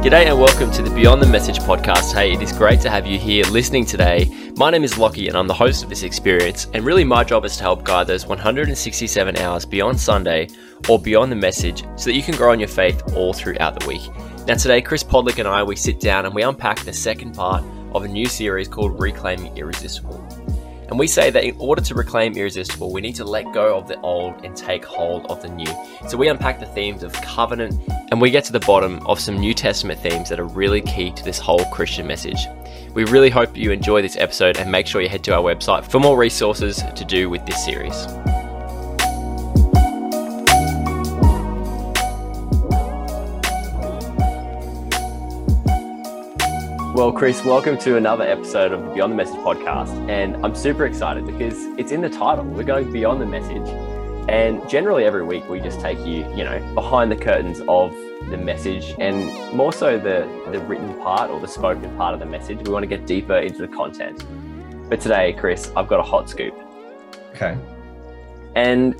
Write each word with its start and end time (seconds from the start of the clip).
G'day 0.00 0.24
and 0.24 0.40
welcome 0.40 0.70
to 0.70 0.80
the 0.82 0.88
Beyond 0.88 1.20
the 1.20 1.26
Message 1.26 1.58
podcast. 1.58 2.14
Hey, 2.14 2.32
it 2.32 2.40
is 2.40 2.52
great 2.52 2.80
to 2.80 2.88
have 2.88 3.06
you 3.06 3.18
here 3.18 3.44
listening 3.44 3.84
today. 3.84 4.30
My 4.56 4.70
name 4.70 4.82
is 4.82 4.96
Lockie 4.96 5.28
and 5.28 5.36
I'm 5.36 5.46
the 5.46 5.52
host 5.52 5.82
of 5.82 5.90
this 5.90 6.04
experience. 6.04 6.68
And 6.72 6.86
really, 6.86 7.04
my 7.04 7.22
job 7.22 7.44
is 7.44 7.58
to 7.58 7.64
help 7.64 7.84
guide 7.84 8.06
those 8.06 8.26
167 8.26 9.36
hours 9.36 9.66
beyond 9.66 10.00
Sunday 10.00 10.48
or 10.88 10.98
beyond 10.98 11.30
the 11.30 11.36
message 11.36 11.84
so 11.96 12.06
that 12.06 12.14
you 12.14 12.22
can 12.22 12.34
grow 12.34 12.52
in 12.52 12.60
your 12.60 12.66
faith 12.70 13.14
all 13.14 13.34
throughout 13.34 13.78
the 13.78 13.86
week. 13.86 14.00
Now, 14.46 14.54
today, 14.54 14.80
Chris 14.80 15.04
Podlick 15.04 15.38
and 15.38 15.46
I, 15.46 15.62
we 15.62 15.76
sit 15.76 16.00
down 16.00 16.24
and 16.24 16.34
we 16.34 16.44
unpack 16.44 16.80
the 16.80 16.94
second 16.94 17.34
part 17.34 17.62
of 17.92 18.02
a 18.02 18.08
new 18.08 18.24
series 18.24 18.68
called 18.68 18.98
Reclaiming 18.98 19.54
Irresistible. 19.58 20.26
And 20.90 20.98
we 20.98 21.06
say 21.06 21.30
that 21.30 21.44
in 21.44 21.54
order 21.58 21.80
to 21.82 21.94
reclaim 21.94 22.36
irresistible, 22.36 22.92
we 22.92 23.00
need 23.00 23.14
to 23.14 23.24
let 23.24 23.52
go 23.52 23.78
of 23.78 23.86
the 23.86 23.98
old 24.00 24.44
and 24.44 24.56
take 24.56 24.84
hold 24.84 25.24
of 25.26 25.40
the 25.40 25.48
new. 25.48 25.72
So 26.08 26.16
we 26.16 26.28
unpack 26.28 26.58
the 26.58 26.66
themes 26.66 27.04
of 27.04 27.12
covenant 27.12 27.80
and 28.10 28.20
we 28.20 28.30
get 28.30 28.44
to 28.44 28.52
the 28.52 28.60
bottom 28.60 29.04
of 29.06 29.20
some 29.20 29.38
New 29.38 29.54
Testament 29.54 30.00
themes 30.00 30.28
that 30.28 30.40
are 30.40 30.44
really 30.44 30.80
key 30.80 31.12
to 31.12 31.24
this 31.24 31.38
whole 31.38 31.64
Christian 31.66 32.06
message. 32.06 32.44
We 32.92 33.04
really 33.04 33.30
hope 33.30 33.56
you 33.56 33.70
enjoy 33.70 34.02
this 34.02 34.16
episode 34.16 34.56
and 34.56 34.70
make 34.70 34.88
sure 34.88 35.00
you 35.00 35.08
head 35.08 35.22
to 35.24 35.34
our 35.34 35.42
website 35.42 35.88
for 35.88 36.00
more 36.00 36.18
resources 36.18 36.82
to 36.96 37.04
do 37.04 37.30
with 37.30 37.46
this 37.46 37.64
series. 37.64 38.06
Well, 47.00 47.12
Chris, 47.12 47.42
welcome 47.42 47.78
to 47.78 47.96
another 47.96 48.24
episode 48.24 48.72
of 48.72 48.84
the 48.84 48.90
Beyond 48.90 49.12
the 49.12 49.16
Message 49.16 49.36
podcast. 49.36 49.88
And 50.10 50.36
I'm 50.44 50.54
super 50.54 50.84
excited 50.84 51.24
because 51.24 51.56
it's 51.78 51.92
in 51.92 52.02
the 52.02 52.10
title. 52.10 52.44
We're 52.44 52.62
going 52.62 52.92
beyond 52.92 53.22
the 53.22 53.26
message. 53.26 53.66
And 54.28 54.68
generally, 54.68 55.04
every 55.04 55.24
week, 55.24 55.48
we 55.48 55.60
just 55.60 55.80
take 55.80 55.96
you, 56.00 56.30
you 56.36 56.44
know, 56.44 56.60
behind 56.74 57.10
the 57.10 57.16
curtains 57.16 57.62
of 57.68 57.92
the 58.28 58.36
message 58.36 58.94
and 58.98 59.28
more 59.56 59.72
so 59.72 59.96
the, 59.98 60.28
the 60.52 60.60
written 60.66 60.92
part 61.00 61.30
or 61.30 61.40
the 61.40 61.48
spoken 61.48 61.96
part 61.96 62.12
of 62.12 62.20
the 62.20 62.26
message. 62.26 62.58
We 62.58 62.70
want 62.70 62.82
to 62.82 62.86
get 62.86 63.06
deeper 63.06 63.38
into 63.38 63.66
the 63.66 63.68
content. 63.68 64.22
But 64.90 65.00
today, 65.00 65.32
Chris, 65.32 65.72
I've 65.74 65.88
got 65.88 66.00
a 66.00 66.02
hot 66.02 66.28
scoop. 66.28 66.54
Okay. 67.30 67.56
And, 68.56 68.94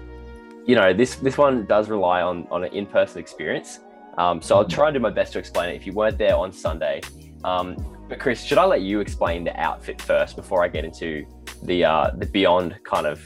you 0.64 0.74
know, 0.74 0.94
this, 0.94 1.16
this 1.16 1.36
one 1.36 1.66
does 1.66 1.90
rely 1.90 2.22
on, 2.22 2.48
on 2.50 2.64
an 2.64 2.72
in 2.72 2.86
person 2.86 3.20
experience. 3.20 3.80
Um, 4.16 4.40
so 4.40 4.56
I'll 4.56 4.64
try 4.64 4.88
and 4.88 4.94
do 4.94 5.00
my 5.00 5.10
best 5.10 5.34
to 5.34 5.38
explain 5.38 5.68
it. 5.68 5.76
If 5.76 5.84
you 5.84 5.92
weren't 5.92 6.16
there 6.16 6.34
on 6.34 6.50
Sunday, 6.50 7.02
um, 7.44 7.76
but 8.08 8.18
Chris, 8.18 8.42
should 8.42 8.58
I 8.58 8.64
let 8.64 8.82
you 8.82 9.00
explain 9.00 9.44
the 9.44 9.58
outfit 9.58 10.00
first 10.02 10.36
before 10.36 10.64
I 10.64 10.68
get 10.68 10.84
into 10.84 11.24
the 11.62 11.84
uh, 11.84 12.10
the 12.16 12.26
beyond 12.26 12.78
kind 12.84 13.06
of 13.06 13.20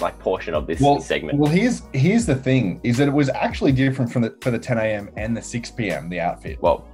like 0.00 0.18
portion 0.18 0.54
of 0.54 0.66
this 0.66 0.80
well, 0.80 1.00
segment? 1.00 1.38
Well, 1.38 1.50
here's 1.50 1.82
here's 1.92 2.26
the 2.26 2.36
thing: 2.36 2.80
is 2.82 2.98
that 2.98 3.08
it 3.08 3.14
was 3.14 3.28
actually 3.30 3.72
different 3.72 4.12
from 4.12 4.22
the 4.22 4.36
for 4.40 4.50
the 4.50 4.58
10 4.58 4.78
a.m. 4.78 5.10
and 5.16 5.36
the 5.36 5.42
6 5.42 5.70
p.m. 5.72 6.08
The 6.08 6.20
outfit. 6.20 6.60
Well, 6.60 6.86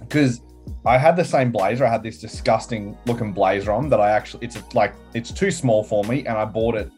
because 0.00 0.42
I 0.84 0.98
had 0.98 1.16
the 1.16 1.24
same 1.24 1.50
blazer. 1.50 1.86
I 1.86 1.90
had 1.90 2.02
this 2.02 2.20
disgusting 2.20 2.96
looking 3.06 3.32
blazer 3.32 3.72
on 3.72 3.88
that 3.88 4.00
I 4.00 4.10
actually 4.10 4.44
it's 4.44 4.58
like 4.74 4.94
it's 5.14 5.32
too 5.32 5.50
small 5.50 5.82
for 5.82 6.04
me, 6.04 6.20
and 6.26 6.36
I 6.36 6.44
bought 6.44 6.76
it 6.76 6.90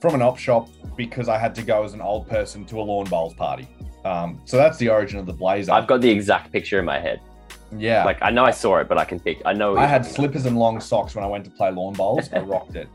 from 0.00 0.14
an 0.14 0.22
op 0.22 0.38
shop 0.38 0.68
because 0.96 1.28
I 1.28 1.38
had 1.38 1.54
to 1.56 1.62
go 1.62 1.84
as 1.84 1.94
an 1.94 2.00
old 2.00 2.28
person 2.28 2.64
to 2.66 2.80
a 2.80 2.82
lawn 2.82 3.06
bowls 3.06 3.34
party. 3.34 3.68
Um, 4.06 4.40
so 4.44 4.56
that's 4.56 4.78
the 4.78 4.88
origin 4.88 5.18
of 5.18 5.26
the 5.26 5.32
blazer. 5.32 5.72
I've 5.72 5.88
got 5.88 6.00
the 6.00 6.10
exact 6.10 6.52
picture 6.52 6.78
in 6.78 6.84
my 6.84 7.00
head. 7.00 7.20
Yeah. 7.76 8.04
Like 8.04 8.18
I 8.22 8.30
know 8.30 8.44
I 8.44 8.52
saw 8.52 8.78
it, 8.78 8.88
but 8.88 8.98
I 8.98 9.04
can 9.04 9.18
pick. 9.18 9.42
I 9.44 9.52
know. 9.52 9.76
I 9.76 9.86
had 9.86 10.06
slippers 10.06 10.46
and 10.46 10.56
long 10.56 10.80
socks 10.80 11.16
when 11.16 11.24
I 11.24 11.26
went 11.26 11.44
to 11.46 11.50
play 11.50 11.72
lawn 11.72 11.94
bowls. 11.94 12.32
I 12.32 12.38
rocked 12.54 12.76
it. 12.76 12.88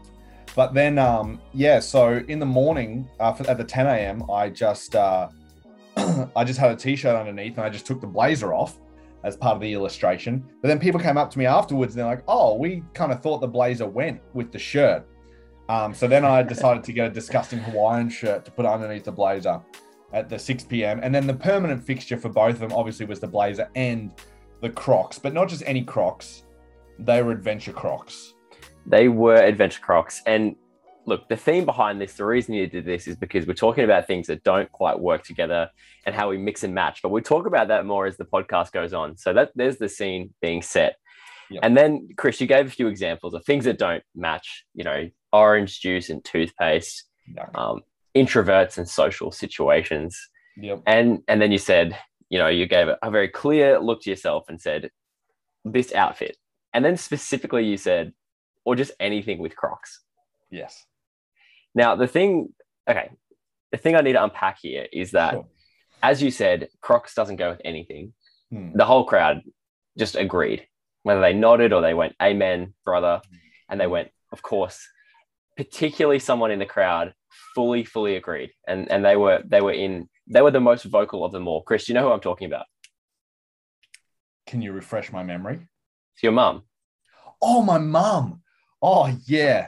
But 0.56 0.74
then, 0.74 0.98
um, 0.98 1.42
yeah. 1.54 1.80
So 1.80 2.24
in 2.30 2.40
the 2.40 2.46
morning, 2.46 3.10
uh, 3.20 3.36
at 3.48 3.58
the 3.58 3.64
10 3.64 3.88
a.m., 3.88 4.30
I 4.32 4.50
just, 4.50 4.96
uh, 4.96 5.30
I 6.36 6.44
just 6.46 6.60
had 6.60 6.72
a 6.72 6.76
t-shirt 6.76 7.16
underneath, 7.16 7.58
and 7.58 7.66
I 7.66 7.70
just 7.70 7.86
took 7.86 8.00
the 8.00 8.08
blazer 8.08 8.54
off 8.54 8.78
as 9.24 9.36
part 9.36 9.56
of 9.56 9.62
the 9.62 9.74
illustration. 9.74 10.44
But 10.62 10.70
then 10.70 10.80
people 10.80 11.00
came 11.00 11.18
up 11.18 11.30
to 11.32 11.40
me 11.40 11.46
afterwards, 11.46 11.94
and 11.94 12.00
they're 12.00 12.10
like, 12.16 12.24
"Oh, 12.28 12.56
we 12.56 12.84
kind 12.94 13.12
of 13.12 13.22
thought 13.22 13.40
the 13.42 13.48
blazer 13.48 13.88
went 13.88 14.22
with 14.34 14.52
the 14.52 14.60
shirt." 14.60 15.06
Um, 15.68 15.94
so 15.94 16.08
then 16.08 16.24
I 16.26 16.44
decided 16.44 16.84
to 16.86 16.94
get 16.94 17.08
a 17.08 17.10
disgusting 17.10 17.60
Hawaiian 17.60 18.10
shirt 18.10 18.44
to 18.46 18.52
put 18.52 18.66
underneath 18.66 19.06
the 19.06 19.12
blazer 19.12 19.62
at 20.14 20.30
the 20.30 20.38
6 20.38 20.64
p.m. 20.66 21.00
And 21.02 21.14
then 21.14 21.28
the 21.28 21.34
permanent 21.34 21.84
fixture 21.84 22.18
for 22.18 22.30
both 22.30 22.56
of 22.56 22.60
them 22.60 22.74
obviously 22.74 23.06
was 23.06 23.20
the 23.20 23.28
blazer 23.28 23.70
and 23.76 24.14
the 24.62 24.70
Crocs, 24.70 25.20
but 25.20 25.34
not 25.34 25.50
just 25.50 25.64
any 25.66 25.84
Crocs. 25.84 26.44
They 27.00 27.22
were 27.22 27.32
adventure 27.32 27.74
Crocs. 27.74 28.34
They 28.86 29.08
were 29.08 29.36
adventure 29.36 29.82
Crocs. 29.82 30.22
And 30.26 30.56
look, 31.06 31.28
the 31.30 31.38
theme 31.38 31.66
behind 31.66 32.00
this, 32.00 32.14
the 32.14 32.26
reason 32.26 32.54
you 32.54 32.68
did 32.68 32.86
this 32.86 33.08
is 33.08 33.16
because 33.16 33.48
we're 33.48 33.54
talking 33.54 33.84
about 33.84 34.08
things 34.08 34.28
that 34.28 34.44
don't 34.44 34.72
quite 34.72 35.00
work 35.00 35.24
together 35.24 35.70
and 36.06 36.14
how 36.14 36.30
we 36.30 36.38
mix 36.38 36.64
and 36.64 36.74
match. 36.74 37.02
But 37.02 37.10
we'll 37.10 37.24
talk 37.24 37.48
about 37.48 37.70
that 37.70 37.86
more 37.86 38.06
as 38.06 38.18
the 38.18 38.26
podcast 38.26 38.72
goes 38.72 38.94
on. 38.94 39.18
So 39.18 39.34
that 39.34 39.52
there's 39.56 39.78
the 39.78 39.90
scene 39.90 40.34
being 40.42 40.62
set. 40.62 40.96
Yep. 41.50 41.60
And 41.64 41.76
then, 41.76 42.10
Chris, 42.18 42.40
you 42.40 42.48
gave 42.48 42.68
a 42.68 42.70
few 42.70 42.88
examples 42.88 43.34
of 43.34 43.44
things 43.44 43.66
that 43.66 43.78
don't 43.78 44.04
match, 44.16 44.66
you 44.74 44.84
know, 44.84 45.10
orange 45.34 45.82
juice 45.82 46.10
and 46.10 46.24
toothpaste, 46.24 47.04
um, 47.56 47.82
introverts 48.16 48.78
and 48.78 48.88
social 48.88 49.32
situations. 49.32 50.20
Yep. 50.58 50.84
And 50.86 51.20
and 51.28 51.42
then 51.42 51.52
you 51.52 51.58
said, 51.58 51.98
you 52.30 52.38
know, 52.40 52.48
you 52.48 52.66
gave 52.66 52.88
a 53.02 53.12
very 53.12 53.28
clear 53.28 53.80
look 53.80 54.02
to 54.04 54.10
yourself 54.10 54.46
and 54.50 54.60
said, 54.60 54.90
this 55.66 55.94
outfit. 55.94 56.38
And 56.74 56.84
then 56.84 56.98
specifically 56.98 57.66
you 57.66 57.78
said, 57.78 58.14
or 58.66 58.76
just 58.76 58.92
anything 59.00 59.40
with 59.40 59.56
Crocs. 59.56 60.02
Yes. 60.50 60.86
Now 61.74 61.96
the 61.96 62.08
thing, 62.08 62.54
okay, 62.90 63.10
the 63.72 63.78
thing 63.78 63.96
I 63.96 64.02
need 64.02 64.14
to 64.14 64.24
unpack 64.24 64.60
here 64.62 64.88
is 64.92 65.12
that 65.12 65.34
sure. 65.34 65.48
as 66.04 66.22
you 66.22 66.32
said, 66.32 66.70
Crocs 66.82 67.14
doesn't 67.14 67.38
go 67.38 67.52
with 67.52 67.62
anything. 67.64 68.14
Hmm. 68.52 68.72
The 68.76 68.86
whole 68.86 69.06
crowd 69.06 69.42
just 69.98 70.16
agreed. 70.16 70.68
Whether 71.04 71.22
they 71.22 71.34
nodded 71.34 71.74
or 71.74 71.82
they 71.82 71.94
went, 71.94 72.16
Amen, 72.22 72.74
brother. 72.86 73.22
And 73.70 73.80
they 73.80 73.88
went, 73.88 74.10
of 74.32 74.42
course. 74.42 74.88
Particularly 75.58 76.20
someone 76.20 76.52
in 76.52 76.60
the 76.60 76.66
crowd 76.66 77.14
fully, 77.56 77.84
fully 77.84 78.16
agreed. 78.16 78.52
And 78.68 78.90
and 78.92 79.04
they 79.04 79.16
were 79.16 79.44
they 79.46 79.62
were 79.62 79.74
in 79.74 80.10
they 80.28 80.42
were 80.42 80.52
the 80.52 80.60
most 80.60 80.86
vocal 80.86 81.26
of 81.26 81.32
them 81.32 81.48
all. 81.48 81.62
Chris, 81.64 81.88
you 81.88 81.94
know 81.94 82.04
who 82.04 82.12
I'm 82.12 82.22
talking 82.22 82.48
about? 82.48 82.66
Can 84.48 84.62
you 84.62 84.72
refresh 84.72 85.12
my 85.12 85.24
memory? 85.24 85.68
It's 86.16 86.24
your 86.24 86.32
mum. 86.32 86.64
Oh, 87.42 87.62
my 87.62 87.78
mum. 87.78 88.42
Oh 88.82 89.16
yeah. 89.26 89.68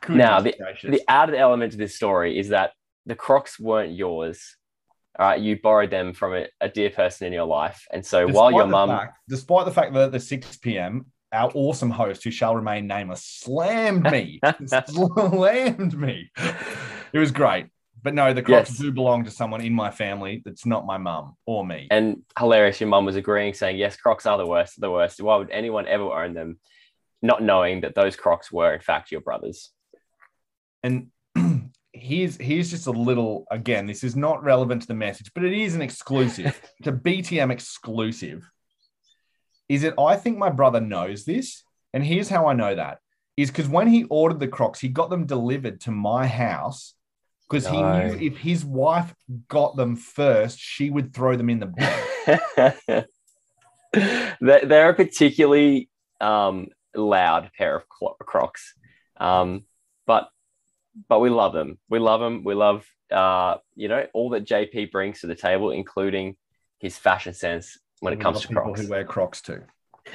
Goodness 0.00 0.24
now 0.24 0.40
the, 0.40 0.54
the 0.84 1.02
added 1.08 1.36
element 1.36 1.72
to 1.72 1.78
this 1.78 1.94
story 1.94 2.38
is 2.38 2.48
that 2.48 2.72
the 3.06 3.14
Crocs 3.14 3.60
weren't 3.60 3.92
yours. 3.92 4.56
All 5.18 5.28
right, 5.28 5.40
you 5.40 5.60
borrowed 5.60 5.90
them 5.90 6.14
from 6.14 6.34
a, 6.34 6.46
a 6.60 6.68
dear 6.68 6.90
person 6.90 7.26
in 7.26 7.32
your 7.32 7.44
life, 7.44 7.86
and 7.92 8.04
so 8.04 8.26
despite 8.26 8.34
while 8.34 8.52
your 8.52 8.66
mum, 8.66 9.08
despite 9.28 9.66
the 9.66 9.70
fact 9.70 9.92
that 9.92 10.04
at 10.04 10.12
the 10.12 10.18
six 10.18 10.56
p.m 10.56 11.11
our 11.32 11.50
awesome 11.54 11.90
host, 11.90 12.24
who 12.24 12.30
shall 12.30 12.54
remain 12.54 12.86
nameless, 12.86 13.24
slammed 13.24 14.10
me, 14.10 14.40
slammed 14.86 15.98
me. 15.98 16.30
It 17.12 17.18
was 17.18 17.30
great. 17.30 17.66
But 18.02 18.14
no, 18.14 18.32
the 18.32 18.42
Crocs 18.42 18.70
yes. 18.70 18.78
do 18.78 18.90
belong 18.90 19.24
to 19.24 19.30
someone 19.30 19.60
in 19.60 19.72
my 19.72 19.90
family 19.90 20.42
that's 20.44 20.66
not 20.66 20.84
my 20.84 20.98
mum 20.98 21.36
or 21.46 21.64
me. 21.64 21.86
And 21.90 22.22
hilarious, 22.36 22.80
your 22.80 22.88
mum 22.88 23.04
was 23.04 23.14
agreeing, 23.14 23.54
saying, 23.54 23.76
yes, 23.76 23.96
Crocs 23.96 24.26
are 24.26 24.38
the 24.38 24.46
worst, 24.46 24.80
the 24.80 24.90
worst. 24.90 25.22
Why 25.22 25.36
would 25.36 25.50
anyone 25.50 25.86
ever 25.86 26.04
own 26.04 26.34
them, 26.34 26.58
not 27.22 27.42
knowing 27.42 27.82
that 27.82 27.94
those 27.94 28.16
Crocs 28.16 28.50
were, 28.50 28.74
in 28.74 28.80
fact, 28.80 29.12
your 29.12 29.20
brothers? 29.20 29.70
And 30.82 31.08
here's 31.92 32.36
here's 32.36 32.70
just 32.70 32.88
a 32.88 32.92
little 32.92 33.44
again, 33.52 33.86
this 33.86 34.02
is 34.02 34.16
not 34.16 34.42
relevant 34.42 34.82
to 34.82 34.88
the 34.88 34.94
message, 34.94 35.30
but 35.32 35.44
it 35.44 35.52
is 35.52 35.76
an 35.76 35.82
exclusive. 35.82 36.60
it's 36.78 36.88
a 36.88 36.92
BTM 36.92 37.52
exclusive 37.52 38.50
is 39.72 39.80
that 39.80 39.98
I 39.98 40.16
think 40.16 40.36
my 40.36 40.50
brother 40.50 40.82
knows 40.82 41.24
this. 41.24 41.62
And 41.94 42.04
here's 42.04 42.28
how 42.28 42.46
I 42.46 42.52
know 42.52 42.74
that 42.74 42.98
is 43.38 43.50
because 43.50 43.68
when 43.68 43.86
he 43.86 44.04
ordered 44.04 44.38
the 44.38 44.46
Crocs, 44.46 44.80
he 44.80 44.88
got 44.88 45.08
them 45.08 45.24
delivered 45.24 45.80
to 45.82 45.90
my 45.90 46.26
house 46.26 46.92
because 47.48 47.64
no. 47.64 47.72
he 47.72 47.80
knew 47.80 48.26
if 48.26 48.36
his 48.36 48.66
wife 48.66 49.14
got 49.48 49.74
them 49.74 49.96
first, 49.96 50.58
she 50.58 50.90
would 50.90 51.14
throw 51.14 51.38
them 51.38 51.48
in 51.48 51.60
the 51.60 51.72
bin. 52.84 53.04
They're 54.42 54.90
a 54.90 54.94
particularly 54.94 55.88
um, 56.20 56.68
loud 56.94 57.50
pair 57.56 57.74
of 57.74 57.88
Crocs, 57.88 58.74
um, 59.16 59.64
but 60.06 60.28
but 61.08 61.20
we 61.20 61.30
love 61.30 61.54
them. 61.54 61.78
We 61.88 61.98
love 61.98 62.20
them. 62.20 62.44
We 62.44 62.54
love 62.54 62.84
uh, 63.10 63.56
you 63.74 63.88
know 63.88 64.06
all 64.12 64.28
that 64.30 64.46
JP 64.46 64.92
brings 64.92 65.20
to 65.20 65.28
the 65.28 65.34
table, 65.34 65.70
including 65.70 66.36
his 66.78 66.98
fashion 66.98 67.32
sense 67.32 67.78
when 68.02 68.12
it 68.12 68.20
comes 68.20 68.40
to 68.40 68.48
people 68.48 68.64
Crocs. 68.64 68.80
who 68.80 68.88
wear 68.88 69.04
Crocs 69.04 69.40
too. 69.40 69.62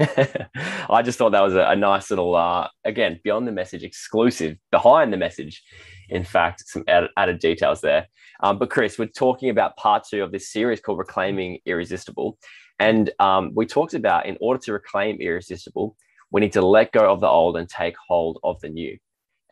I 0.89 1.01
just 1.03 1.17
thought 1.17 1.31
that 1.31 1.41
was 1.41 1.55
a, 1.55 1.61
a 1.61 1.75
nice 1.75 2.09
little, 2.09 2.35
uh, 2.35 2.67
again, 2.83 3.21
beyond 3.23 3.47
the 3.47 3.53
message, 3.53 3.83
exclusive, 3.83 4.57
behind 4.71 5.13
the 5.13 5.17
message. 5.17 5.63
In 6.09 6.25
fact, 6.25 6.67
some 6.67 6.83
added, 6.89 7.11
added 7.15 7.39
details 7.39 7.79
there. 7.79 8.07
Um, 8.43 8.59
but 8.59 8.69
Chris, 8.69 8.99
we're 8.99 9.07
talking 9.07 9.49
about 9.49 9.77
part 9.77 10.03
two 10.03 10.21
of 10.21 10.33
this 10.33 10.51
series 10.51 10.81
called 10.81 10.97
Reclaiming 10.97 11.59
Irresistible. 11.65 12.37
And 12.77 13.09
um, 13.19 13.51
we 13.55 13.65
talked 13.65 13.93
about 13.93 14.25
in 14.25 14.37
order 14.41 14.59
to 14.63 14.73
reclaim 14.73 15.21
irresistible, 15.21 15.95
we 16.29 16.41
need 16.41 16.53
to 16.53 16.61
let 16.61 16.91
go 16.91 17.09
of 17.09 17.21
the 17.21 17.27
old 17.27 17.55
and 17.55 17.69
take 17.69 17.95
hold 18.05 18.37
of 18.43 18.59
the 18.59 18.69
new. 18.69 18.97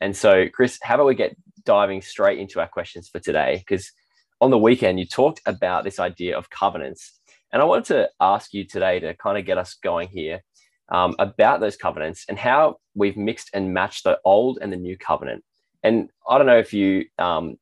And 0.02 0.16
so, 0.16 0.50
Chris, 0.50 0.78
how 0.84 0.96
about 0.96 1.08
we 1.08 1.16
get 1.16 1.38
diving 1.64 2.02
straight 2.02 2.38
into 2.38 2.60
our 2.60 2.68
questions 2.68 3.08
for 3.08 3.20
today? 3.20 3.64
Because 3.66 3.94
on 4.42 4.52
the 4.52 4.58
weekend, 4.58 5.00
you 5.00 5.06
talked 5.06 5.40
about 5.46 5.86
this 5.86 6.00
idea 6.00 6.38
of 6.38 6.50
covenants 6.50 7.18
And 7.56 7.62
I 7.62 7.66
wanted 7.68 7.86
to 7.86 8.10
ask 8.20 8.54
you 8.54 8.66
today 8.66 9.00
to 9.00 9.14
kind 9.14 9.38
of 9.38 9.46
get 9.46 9.58
us 9.58 9.76
going 9.82 10.10
here 10.10 10.42
um, 10.90 11.16
about 11.20 11.62
those 11.62 11.78
covenants 11.78 12.26
and 12.28 12.38
how 12.38 12.80
we've 12.96 13.16
mixed 13.16 13.50
and 13.54 13.74
matched 13.74 14.04
the 14.04 14.20
old 14.26 14.60
and 14.62 14.74
the 14.74 14.78
new 14.78 14.98
covenant. 14.98 15.42
And 15.82 16.10
I 16.28 16.38
don't 16.38 16.48
know 16.48 16.58
if 16.58 16.74
you, 16.74 17.06
um, 17.18 17.56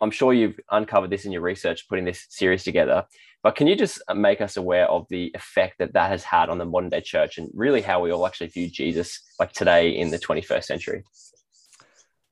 I'm 0.00 0.10
sure 0.10 0.32
you've 0.32 0.58
uncovered 0.72 1.10
this 1.10 1.26
in 1.26 1.30
your 1.30 1.42
research 1.42 1.88
putting 1.88 2.04
this 2.04 2.26
series 2.28 2.64
together, 2.64 3.04
but 3.44 3.54
can 3.54 3.68
you 3.68 3.76
just 3.76 4.02
make 4.16 4.40
us 4.40 4.56
aware 4.56 4.90
of 4.90 5.06
the 5.10 5.30
effect 5.32 5.76
that 5.78 5.92
that 5.92 6.10
has 6.10 6.24
had 6.24 6.48
on 6.48 6.58
the 6.58 6.64
modern 6.64 6.90
day 6.90 7.00
church 7.00 7.38
and 7.38 7.48
really 7.54 7.82
how 7.82 8.00
we 8.00 8.10
all 8.10 8.26
actually 8.26 8.48
view 8.48 8.68
Jesus 8.68 9.22
like 9.38 9.52
today 9.52 9.90
in 9.90 10.10
the 10.10 10.18
21st 10.18 10.64
century? 10.64 11.04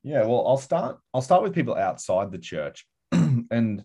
Yeah, 0.02 0.24
well, 0.24 0.44
I'll 0.48 0.56
start. 0.56 0.98
I'll 1.14 1.22
start 1.22 1.44
with 1.44 1.54
people 1.54 1.76
outside 1.76 2.32
the 2.32 2.38
church, 2.38 2.84
and 3.12 3.84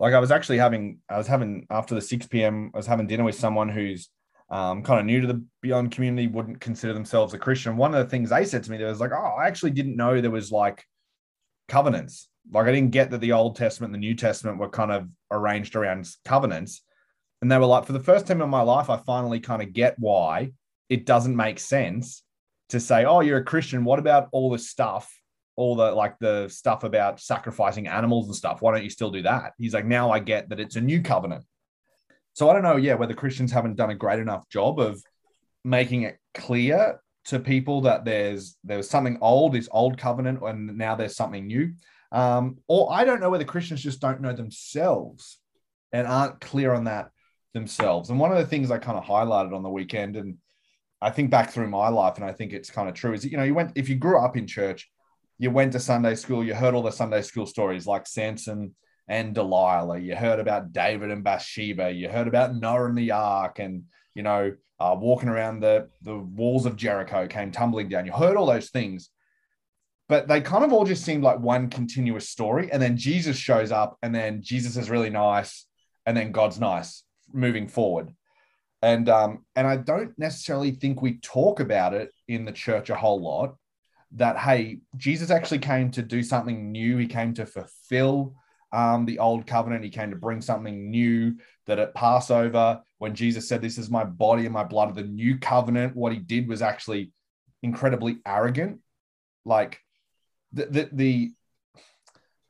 like 0.00 0.14
I 0.14 0.18
was 0.18 0.30
actually 0.30 0.58
having, 0.58 0.98
I 1.10 1.18
was 1.18 1.26
having 1.26 1.66
after 1.70 1.94
the 1.94 2.00
6 2.00 2.26
p.m. 2.28 2.70
I 2.74 2.78
was 2.78 2.86
having 2.86 3.06
dinner 3.06 3.22
with 3.22 3.34
someone 3.34 3.68
who's 3.68 4.08
um, 4.48 4.82
kind 4.82 4.98
of 4.98 5.06
new 5.06 5.20
to 5.20 5.26
the 5.26 5.44
Beyond 5.60 5.92
community, 5.92 6.26
wouldn't 6.26 6.60
consider 6.60 6.94
themselves 6.94 7.34
a 7.34 7.38
Christian. 7.38 7.76
One 7.76 7.94
of 7.94 8.02
the 8.02 8.10
things 8.10 8.30
they 8.30 8.46
said 8.46 8.64
to 8.64 8.70
me, 8.70 8.78
there 8.78 8.88
was 8.88 8.98
like, 8.98 9.12
"Oh, 9.12 9.36
I 9.38 9.46
actually 9.46 9.72
didn't 9.72 9.96
know 9.96 10.20
there 10.20 10.30
was 10.30 10.50
like 10.50 10.84
covenants. 11.68 12.28
Like 12.50 12.66
I 12.66 12.72
didn't 12.72 12.92
get 12.92 13.10
that 13.10 13.20
the 13.20 13.32
Old 13.32 13.56
Testament 13.56 13.94
and 13.94 14.02
the 14.02 14.06
New 14.06 14.14
Testament 14.14 14.58
were 14.58 14.70
kind 14.70 14.90
of 14.90 15.06
arranged 15.30 15.76
around 15.76 16.08
covenants." 16.24 16.82
And 17.42 17.52
they 17.52 17.58
were 17.58 17.66
like, 17.66 17.84
"For 17.84 17.92
the 17.92 18.00
first 18.00 18.26
time 18.26 18.40
in 18.40 18.48
my 18.48 18.62
life, 18.62 18.88
I 18.88 18.96
finally 18.96 19.38
kind 19.38 19.60
of 19.60 19.74
get 19.74 19.96
why 19.98 20.52
it 20.88 21.04
doesn't 21.04 21.36
make 21.36 21.60
sense 21.60 22.24
to 22.70 22.80
say, 22.80 23.04
"Oh, 23.04 23.20
you're 23.20 23.38
a 23.38 23.44
Christian. 23.44 23.84
What 23.84 23.98
about 23.98 24.30
all 24.32 24.50
the 24.50 24.58
stuff 24.58 25.14
all 25.60 25.76
the 25.76 25.92
like 25.92 26.18
the 26.18 26.48
stuff 26.48 26.84
about 26.84 27.20
sacrificing 27.20 27.86
animals 27.86 28.26
and 28.26 28.34
stuff. 28.34 28.62
Why 28.62 28.72
don't 28.72 28.84
you 28.84 28.90
still 28.90 29.10
do 29.10 29.22
that? 29.22 29.52
He's 29.58 29.74
like, 29.74 29.84
now 29.84 30.10
I 30.10 30.18
get 30.18 30.48
that 30.48 30.60
it's 30.60 30.76
a 30.76 30.80
new 30.80 31.02
covenant. 31.02 31.44
So 32.32 32.48
I 32.48 32.54
don't 32.54 32.62
know, 32.62 32.76
yeah, 32.76 32.94
whether 32.94 33.14
Christians 33.14 33.52
haven't 33.52 33.76
done 33.76 33.90
a 33.90 33.94
great 33.94 34.20
enough 34.20 34.48
job 34.48 34.80
of 34.80 35.02
making 35.64 36.02
it 36.02 36.16
clear 36.34 37.00
to 37.26 37.38
people 37.38 37.82
that 37.82 38.04
there's 38.04 38.56
there's 38.64 38.88
something 38.88 39.18
old, 39.20 39.52
this 39.52 39.68
old 39.70 39.98
covenant, 39.98 40.40
and 40.42 40.78
now 40.78 40.94
there's 40.94 41.16
something 41.16 41.46
new. 41.46 41.74
Um, 42.12 42.58
or 42.66 42.92
I 42.92 43.04
don't 43.04 43.20
know 43.20 43.30
whether 43.30 43.44
Christians 43.44 43.82
just 43.82 44.00
don't 44.00 44.22
know 44.22 44.32
themselves 44.32 45.38
and 45.92 46.06
aren't 46.06 46.40
clear 46.40 46.72
on 46.72 46.84
that 46.84 47.10
themselves. 47.52 48.10
And 48.10 48.18
one 48.18 48.32
of 48.32 48.38
the 48.38 48.46
things 48.46 48.70
I 48.70 48.78
kind 48.78 48.96
of 48.96 49.04
highlighted 49.04 49.54
on 49.54 49.62
the 49.62 49.70
weekend, 49.70 50.16
and 50.16 50.38
I 51.02 51.10
think 51.10 51.30
back 51.30 51.50
through 51.50 51.68
my 51.68 51.88
life, 51.88 52.16
and 52.16 52.24
I 52.24 52.32
think 52.32 52.52
it's 52.52 52.70
kind 52.70 52.88
of 52.88 52.94
true, 52.94 53.12
is 53.12 53.22
that, 53.22 53.30
you 53.30 53.36
know, 53.36 53.44
you 53.44 53.54
went 53.54 53.72
if 53.74 53.88
you 53.88 53.96
grew 53.96 54.18
up 54.18 54.36
in 54.36 54.46
church, 54.46 54.88
you 55.40 55.50
went 55.50 55.72
to 55.72 55.80
Sunday 55.80 56.14
school, 56.16 56.44
you 56.44 56.54
heard 56.54 56.74
all 56.74 56.82
the 56.82 56.90
Sunday 56.90 57.22
school 57.22 57.46
stories 57.46 57.86
like 57.86 58.06
Samson 58.06 58.74
and 59.08 59.34
Delilah. 59.34 59.98
You 59.98 60.14
heard 60.14 60.38
about 60.38 60.70
David 60.70 61.10
and 61.10 61.24
Bathsheba. 61.24 61.90
You 61.90 62.10
heard 62.10 62.28
about 62.28 62.54
Noah 62.54 62.84
and 62.84 62.98
the 62.98 63.12
ark, 63.12 63.58
and 63.58 63.84
you 64.14 64.22
know, 64.22 64.52
uh, 64.78 64.94
walking 64.98 65.30
around 65.30 65.60
the 65.60 65.88
the 66.02 66.18
walls 66.18 66.66
of 66.66 66.76
Jericho 66.76 67.26
came 67.26 67.50
tumbling 67.50 67.88
down. 67.88 68.04
You 68.04 68.12
heard 68.12 68.36
all 68.36 68.44
those 68.44 68.68
things, 68.68 69.08
but 70.10 70.28
they 70.28 70.42
kind 70.42 70.62
of 70.62 70.74
all 70.74 70.84
just 70.84 71.06
seemed 71.06 71.24
like 71.24 71.40
one 71.40 71.70
continuous 71.70 72.28
story. 72.28 72.70
And 72.70 72.80
then 72.80 72.98
Jesus 72.98 73.38
shows 73.38 73.72
up, 73.72 73.96
and 74.02 74.14
then 74.14 74.42
Jesus 74.42 74.76
is 74.76 74.90
really 74.90 75.08
nice, 75.08 75.64
and 76.04 76.14
then 76.14 76.32
God's 76.32 76.60
nice 76.60 77.02
moving 77.32 77.66
forward. 77.66 78.14
And 78.82 79.08
um, 79.08 79.46
and 79.56 79.66
I 79.66 79.78
don't 79.78 80.12
necessarily 80.18 80.72
think 80.72 81.00
we 81.00 81.14
talk 81.20 81.60
about 81.60 81.94
it 81.94 82.10
in 82.28 82.44
the 82.44 82.52
church 82.52 82.90
a 82.90 82.94
whole 82.94 83.22
lot 83.22 83.54
that 84.16 84.38
hey, 84.38 84.80
Jesus 84.96 85.30
actually 85.30 85.60
came 85.60 85.90
to 85.92 86.02
do 86.02 86.22
something 86.22 86.72
new. 86.72 86.96
He 86.96 87.06
came 87.06 87.34
to 87.34 87.46
fulfill 87.46 88.34
um, 88.72 89.06
the 89.06 89.18
old 89.18 89.46
covenant. 89.46 89.84
He 89.84 89.90
came 89.90 90.10
to 90.10 90.16
bring 90.16 90.40
something 90.40 90.90
new. 90.90 91.36
That 91.66 91.78
at 91.78 91.94
Passover, 91.94 92.82
when 92.98 93.14
Jesus 93.14 93.48
said, 93.48 93.62
"This 93.62 93.78
is 93.78 93.90
my 93.90 94.04
body 94.04 94.44
and 94.44 94.54
my 94.54 94.64
blood 94.64 94.88
of 94.88 94.96
the 94.96 95.02
new 95.02 95.38
covenant," 95.38 95.94
what 95.94 96.12
he 96.12 96.18
did 96.18 96.48
was 96.48 96.62
actually 96.62 97.12
incredibly 97.62 98.18
arrogant. 98.26 98.80
Like 99.44 99.80
the 100.52 100.66
the, 100.66 100.88
the 100.92 101.32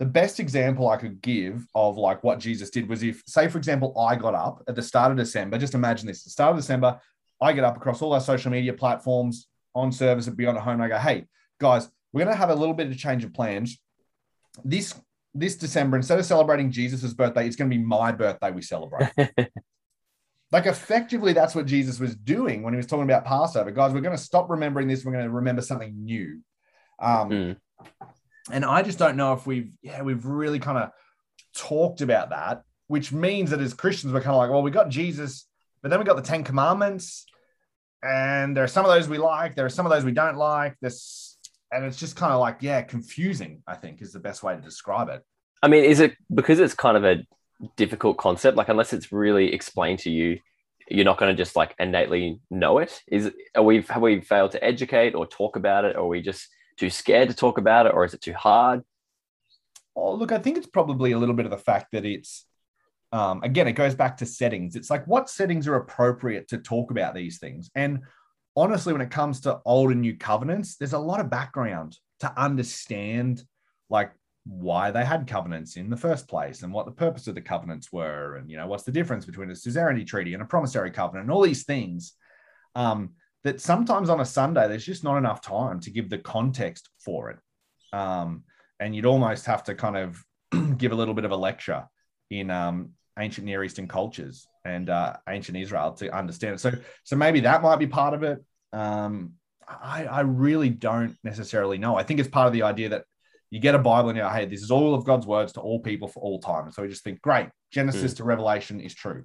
the 0.00 0.06
best 0.06 0.40
example 0.40 0.88
I 0.88 0.96
could 0.96 1.20
give 1.20 1.66
of 1.74 1.98
like 1.98 2.24
what 2.24 2.38
Jesus 2.38 2.70
did 2.70 2.88
was 2.88 3.02
if, 3.02 3.22
say, 3.26 3.48
for 3.48 3.58
example, 3.58 3.94
I 4.00 4.16
got 4.16 4.34
up 4.34 4.62
at 4.66 4.74
the 4.74 4.82
start 4.82 5.12
of 5.12 5.18
December, 5.18 5.58
just 5.58 5.74
imagine 5.74 6.06
this, 6.06 6.24
the 6.24 6.30
start 6.30 6.52
of 6.52 6.56
December, 6.56 6.98
I 7.38 7.52
get 7.52 7.64
up 7.64 7.76
across 7.76 8.00
all 8.00 8.14
our 8.14 8.20
social 8.20 8.50
media 8.50 8.72
platforms 8.72 9.46
on 9.74 9.92
service 9.92 10.26
at 10.26 10.38
Beyond 10.38 10.56
at 10.56 10.64
Home, 10.64 10.80
I 10.80 10.88
go, 10.88 10.96
hey, 10.96 11.26
guys, 11.60 11.88
we're 12.12 12.24
going 12.24 12.34
to 12.34 12.38
have 12.38 12.50
a 12.50 12.54
little 12.54 12.74
bit 12.74 12.88
of 12.88 12.98
change 12.98 13.22
of 13.22 13.32
plans. 13.32 13.78
This 14.64 14.94
this 15.32 15.54
December, 15.54 15.96
instead 15.96 16.18
of 16.18 16.24
celebrating 16.24 16.72
Jesus' 16.72 17.14
birthday, 17.14 17.46
it's 17.46 17.54
going 17.54 17.70
to 17.70 17.76
be 17.76 17.82
my 17.82 18.10
birthday 18.10 18.50
we 18.50 18.62
celebrate. 18.62 19.12
like 20.50 20.66
effectively, 20.66 21.32
that's 21.32 21.54
what 21.54 21.66
Jesus 21.66 22.00
was 22.00 22.16
doing 22.16 22.64
when 22.64 22.72
he 22.72 22.76
was 22.78 22.86
talking 22.86 23.04
about 23.04 23.24
Passover. 23.24 23.70
Guys, 23.70 23.92
we're 23.92 24.00
going 24.00 24.16
to 24.16 24.22
stop 24.22 24.50
remembering 24.50 24.88
this. 24.88 25.04
We're 25.04 25.12
going 25.12 25.24
to 25.24 25.30
remember 25.30 25.62
something 25.62 25.94
new. 25.94 26.40
Um, 26.98 27.30
mm. 27.30 27.56
And 28.50 28.64
I 28.64 28.82
just 28.82 28.98
don't 28.98 29.16
know 29.16 29.34
if 29.34 29.46
we've 29.46 29.72
yeah 29.82 30.02
we've 30.02 30.26
really 30.26 30.58
kind 30.58 30.78
of 30.78 30.90
talked 31.56 32.00
about 32.00 32.30
that, 32.30 32.62
which 32.88 33.12
means 33.12 33.50
that 33.50 33.60
as 33.60 33.74
Christians 33.74 34.12
we're 34.12 34.20
kind 34.20 34.32
of 34.32 34.38
like, 34.38 34.50
well, 34.50 34.62
we 34.62 34.72
got 34.72 34.88
Jesus, 34.88 35.46
but 35.82 35.90
then 35.90 36.00
we 36.00 36.04
got 36.04 36.16
the 36.16 36.22
Ten 36.22 36.42
Commandments, 36.42 37.26
and 38.02 38.56
there 38.56 38.64
are 38.64 38.68
some 38.68 38.84
of 38.84 38.90
those 38.90 39.08
we 39.08 39.18
like, 39.18 39.54
there 39.54 39.66
are 39.66 39.70
some 39.70 39.86
of 39.86 39.92
those 39.92 40.04
we 40.04 40.12
don't 40.12 40.36
like. 40.36 40.74
This 40.80 41.29
and 41.72 41.84
it's 41.84 41.98
just 41.98 42.16
kind 42.16 42.32
of 42.32 42.40
like 42.40 42.58
yeah 42.60 42.82
confusing 42.82 43.62
i 43.66 43.74
think 43.74 44.02
is 44.02 44.12
the 44.12 44.18
best 44.18 44.42
way 44.42 44.54
to 44.54 44.60
describe 44.60 45.08
it. 45.08 45.24
I 45.62 45.68
mean 45.68 45.84
is 45.84 46.00
it 46.00 46.16
because 46.32 46.58
it's 46.60 46.74
kind 46.74 46.96
of 46.96 47.04
a 47.04 47.24
difficult 47.76 48.16
concept 48.16 48.56
like 48.56 48.68
unless 48.68 48.92
it's 48.92 49.12
really 49.12 49.52
explained 49.52 49.98
to 50.00 50.10
you 50.10 50.38
you're 50.90 51.04
not 51.04 51.18
going 51.18 51.34
to 51.34 51.40
just 51.40 51.56
like 51.56 51.74
innately 51.78 52.40
know 52.50 52.78
it. 52.78 53.02
Is 53.06 53.30
are 53.54 53.62
we 53.62 53.82
have 53.82 54.02
we 54.02 54.20
failed 54.20 54.50
to 54.52 54.64
educate 54.64 55.14
or 55.14 55.26
talk 55.26 55.56
about 55.56 55.84
it? 55.84 55.96
Or 55.96 56.00
are 56.00 56.08
we 56.08 56.20
just 56.20 56.48
too 56.76 56.90
scared 56.90 57.28
to 57.28 57.34
talk 57.34 57.58
about 57.58 57.86
it? 57.86 57.94
Or 57.94 58.04
is 58.04 58.12
it 58.12 58.20
too 58.20 58.34
hard? 58.34 58.82
Oh 59.96 60.14
look 60.14 60.32
i 60.32 60.38
think 60.38 60.56
it's 60.56 60.66
probably 60.66 61.12
a 61.12 61.18
little 61.18 61.34
bit 61.34 61.46
of 61.46 61.50
the 61.50 61.58
fact 61.58 61.92
that 61.92 62.04
it's 62.04 62.46
um, 63.12 63.42
again 63.42 63.66
it 63.68 63.72
goes 63.72 63.94
back 63.94 64.16
to 64.18 64.26
settings. 64.26 64.76
It's 64.76 64.90
like 64.90 65.06
what 65.06 65.30
settings 65.30 65.66
are 65.68 65.76
appropriate 65.76 66.48
to 66.48 66.58
talk 66.58 66.90
about 66.90 67.14
these 67.14 67.38
things? 67.38 67.70
And 67.74 68.00
honestly, 68.56 68.92
when 68.92 69.02
it 69.02 69.10
comes 69.10 69.40
to 69.40 69.60
old 69.64 69.92
and 69.92 70.00
new 70.00 70.16
covenants, 70.16 70.76
there's 70.76 70.92
a 70.92 70.98
lot 70.98 71.20
of 71.20 71.30
background 71.30 71.96
to 72.20 72.32
understand 72.40 73.42
like 73.88 74.12
why 74.44 74.90
they 74.90 75.04
had 75.04 75.26
covenants 75.26 75.76
in 75.76 75.90
the 75.90 75.96
first 75.96 76.26
place 76.28 76.62
and 76.62 76.72
what 76.72 76.86
the 76.86 76.92
purpose 76.92 77.26
of 77.26 77.34
the 77.34 77.40
covenants 77.40 77.92
were 77.92 78.36
and 78.36 78.50
you 78.50 78.56
know 78.56 78.66
what's 78.66 78.84
the 78.84 78.92
difference 78.92 79.26
between 79.26 79.50
a 79.50 79.56
suzerainty 79.56 80.04
treaty 80.04 80.32
and 80.32 80.42
a 80.42 80.46
promissory 80.46 80.90
covenant 80.90 81.24
and 81.24 81.30
all 81.30 81.42
these 81.42 81.64
things 81.64 82.14
um, 82.74 83.10
that 83.44 83.60
sometimes 83.60 84.08
on 84.08 84.20
a 84.20 84.24
sunday 84.24 84.66
there's 84.66 84.84
just 84.84 85.04
not 85.04 85.18
enough 85.18 85.40
time 85.40 85.78
to 85.80 85.90
give 85.90 86.08
the 86.08 86.18
context 86.18 86.88
for 87.04 87.30
it. 87.30 87.38
Um, 87.92 88.44
and 88.78 88.94
you'd 88.94 89.06
almost 89.06 89.46
have 89.46 89.64
to 89.64 89.74
kind 89.74 89.96
of 89.96 90.24
give 90.78 90.92
a 90.92 90.94
little 90.94 91.14
bit 91.14 91.24
of 91.24 91.32
a 91.32 91.36
lecture 91.36 91.84
in 92.30 92.50
um, 92.50 92.90
ancient 93.18 93.44
near 93.44 93.62
eastern 93.62 93.88
cultures 93.88 94.46
and 94.64 94.90
uh, 94.90 95.16
ancient 95.28 95.56
Israel 95.56 95.92
to 95.94 96.14
understand 96.16 96.54
it. 96.54 96.60
So, 96.60 96.72
so 97.04 97.16
maybe 97.16 97.40
that 97.40 97.62
might 97.62 97.78
be 97.78 97.86
part 97.86 98.14
of 98.14 98.22
it. 98.22 98.44
Um, 98.72 99.32
I, 99.66 100.04
I 100.04 100.20
really 100.20 100.68
don't 100.68 101.16
necessarily 101.22 101.78
know. 101.78 101.96
I 101.96 102.02
think 102.02 102.20
it's 102.20 102.28
part 102.28 102.46
of 102.46 102.52
the 102.52 102.62
idea 102.62 102.90
that 102.90 103.04
you 103.50 103.60
get 103.60 103.74
a 103.74 103.78
Bible 103.78 104.10
and 104.10 104.18
you're, 104.18 104.28
hey, 104.28 104.46
this 104.46 104.62
is 104.62 104.70
all 104.70 104.94
of 104.94 105.04
God's 105.04 105.26
words 105.26 105.52
to 105.54 105.60
all 105.60 105.80
people 105.80 106.08
for 106.08 106.20
all 106.20 106.40
time. 106.40 106.64
And 106.64 106.74
so 106.74 106.82
we 106.82 106.88
just 106.88 107.04
think, 107.04 107.20
great, 107.20 107.48
Genesis 107.72 108.14
mm. 108.14 108.16
to 108.18 108.24
Revelation 108.24 108.80
is 108.80 108.94
true. 108.94 109.24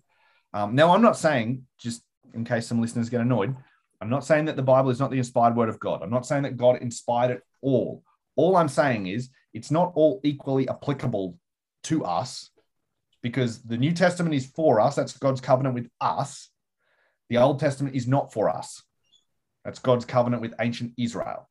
Um, 0.53 0.73
now, 0.73 0.93
I'm 0.93 1.01
not 1.01 1.17
saying, 1.17 1.63
just 1.79 2.01
in 2.33 2.45
case 2.45 2.65
some 2.67 2.81
listeners 2.81 3.09
get 3.09 3.21
annoyed, 3.21 3.55
I'm 4.01 4.09
not 4.09 4.25
saying 4.25 4.45
that 4.45 4.55
the 4.55 4.63
Bible 4.63 4.89
is 4.89 4.99
not 4.99 5.11
the 5.11 5.17
inspired 5.17 5.55
word 5.55 5.69
of 5.69 5.79
God. 5.79 6.01
I'm 6.01 6.09
not 6.09 6.25
saying 6.25 6.43
that 6.43 6.57
God 6.57 6.81
inspired 6.81 7.31
it 7.31 7.41
all. 7.61 8.03
All 8.35 8.55
I'm 8.55 8.67
saying 8.67 9.07
is 9.07 9.29
it's 9.53 9.71
not 9.71 9.91
all 9.95 10.19
equally 10.23 10.67
applicable 10.67 11.37
to 11.83 12.03
us 12.03 12.49
because 13.25 13.63
the 13.63 13.75
New 13.75 13.91
Testament 13.91 14.35
is 14.35 14.45
for 14.45 14.79
us. 14.79 14.95
That's 14.95 15.17
God's 15.17 15.41
covenant 15.41 15.73
with 15.73 15.89
us. 15.99 16.51
The 17.29 17.37
Old 17.37 17.59
Testament 17.59 17.95
is 17.95 18.07
not 18.07 18.31
for 18.31 18.51
us. 18.51 18.83
That's 19.63 19.79
God's 19.79 20.05
covenant 20.05 20.43
with 20.43 20.53
ancient 20.61 20.93
Israel. 20.95 21.49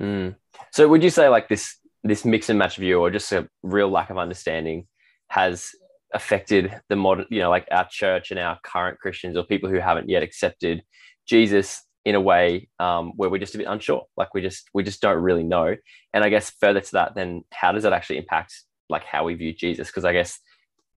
Mm. 0.00 0.36
So 0.72 0.88
would 0.88 1.02
you 1.02 1.10
say 1.10 1.28
like 1.28 1.46
this 1.46 1.76
this 2.04 2.24
mix 2.24 2.48
and 2.48 2.58
match 2.58 2.78
view 2.78 3.00
or 3.00 3.10
just 3.10 3.30
a 3.32 3.46
real 3.62 3.90
lack 3.90 4.08
of 4.08 4.16
understanding 4.16 4.86
has 5.28 5.72
affected 6.14 6.80
the 6.88 6.96
modern, 6.96 7.26
you 7.28 7.40
know, 7.40 7.50
like 7.50 7.68
our 7.70 7.86
church 7.90 8.30
and 8.30 8.40
our 8.40 8.58
current 8.62 8.98
Christians 8.98 9.36
or 9.36 9.44
people 9.44 9.68
who 9.68 9.80
haven't 9.80 10.08
yet 10.08 10.22
accepted 10.22 10.82
Jesus 11.26 11.82
in 12.06 12.14
a 12.14 12.20
way 12.20 12.70
um, 12.78 13.12
where 13.16 13.28
we're 13.28 13.36
just 13.36 13.54
a 13.54 13.58
bit 13.58 13.66
unsure, 13.68 14.06
like 14.16 14.32
we 14.32 14.40
just 14.40 14.70
we 14.72 14.82
just 14.82 15.02
don't 15.02 15.22
really 15.22 15.44
know. 15.44 15.76
And 16.14 16.24
I 16.24 16.30
guess 16.30 16.48
further 16.48 16.80
to 16.80 16.92
that, 16.92 17.14
then 17.14 17.44
how 17.52 17.72
does 17.72 17.82
that 17.82 17.92
actually 17.92 18.16
impact 18.16 18.54
like 18.88 19.04
how 19.04 19.24
we 19.24 19.34
view 19.34 19.52
Jesus? 19.52 19.88
Because 19.88 20.06
I 20.06 20.14
guess 20.14 20.40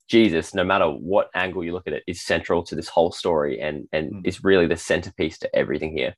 Jesus, 0.08 0.54
no 0.54 0.64
matter 0.64 0.86
what 0.86 1.30
angle 1.34 1.62
you 1.62 1.72
look 1.72 1.86
at 1.86 1.92
it, 1.92 2.02
is 2.06 2.22
central 2.22 2.62
to 2.64 2.74
this 2.74 2.88
whole 2.88 3.12
story 3.12 3.60
and 3.60 3.88
and 3.92 4.12
mm. 4.12 4.26
is 4.26 4.42
really 4.42 4.66
the 4.66 4.76
centerpiece 4.76 5.38
to 5.38 5.56
everything 5.56 5.92
here. 5.96 6.14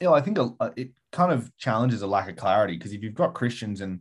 Yeah, 0.00 0.12
I 0.12 0.20
think 0.20 0.38
it 0.76 0.90
kind 1.12 1.32
of 1.32 1.56
challenges 1.56 2.02
a 2.02 2.06
lack 2.06 2.28
of 2.28 2.36
clarity 2.36 2.76
because 2.76 2.92
if 2.92 3.02
you've 3.02 3.14
got 3.14 3.34
Christians 3.34 3.80
and 3.80 4.00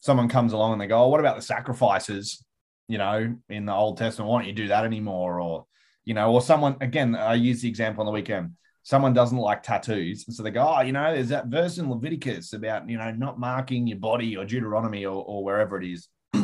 someone 0.00 0.28
comes 0.28 0.52
along 0.52 0.72
and 0.72 0.80
they 0.80 0.86
go, 0.86 1.02
"Oh, 1.02 1.08
what 1.08 1.20
about 1.20 1.36
the 1.36 1.42
sacrifices?" 1.42 2.44
you 2.90 2.98
know, 2.98 3.36
in 3.48 3.66
the 3.66 3.72
Old 3.72 3.98
Testament. 3.98 4.28
Why 4.28 4.40
don't 4.40 4.48
you 4.48 4.52
do 4.52 4.66
that 4.68 4.84
anymore? 4.84 5.40
Or, 5.40 5.66
you 6.04 6.12
know, 6.12 6.32
or 6.32 6.42
someone, 6.42 6.76
again, 6.80 7.14
I 7.14 7.34
use 7.34 7.62
the 7.62 7.68
example 7.68 8.00
on 8.00 8.06
the 8.06 8.12
weekend. 8.12 8.56
Someone 8.82 9.12
doesn't 9.12 9.38
like 9.38 9.62
tattoos. 9.62 10.24
And 10.26 10.34
so 10.34 10.42
they 10.42 10.50
go, 10.50 10.74
oh, 10.76 10.80
you 10.80 10.90
know, 10.90 11.14
there's 11.14 11.28
that 11.28 11.46
verse 11.46 11.78
in 11.78 11.88
Leviticus 11.88 12.52
about, 12.52 12.90
you 12.90 12.98
know, 12.98 13.12
not 13.12 13.38
marking 13.38 13.86
your 13.86 13.98
body 13.98 14.36
or 14.36 14.44
Deuteronomy 14.44 15.06
or, 15.06 15.22
or 15.24 15.44
wherever 15.44 15.80
it 15.80 15.88
is. 15.88 16.08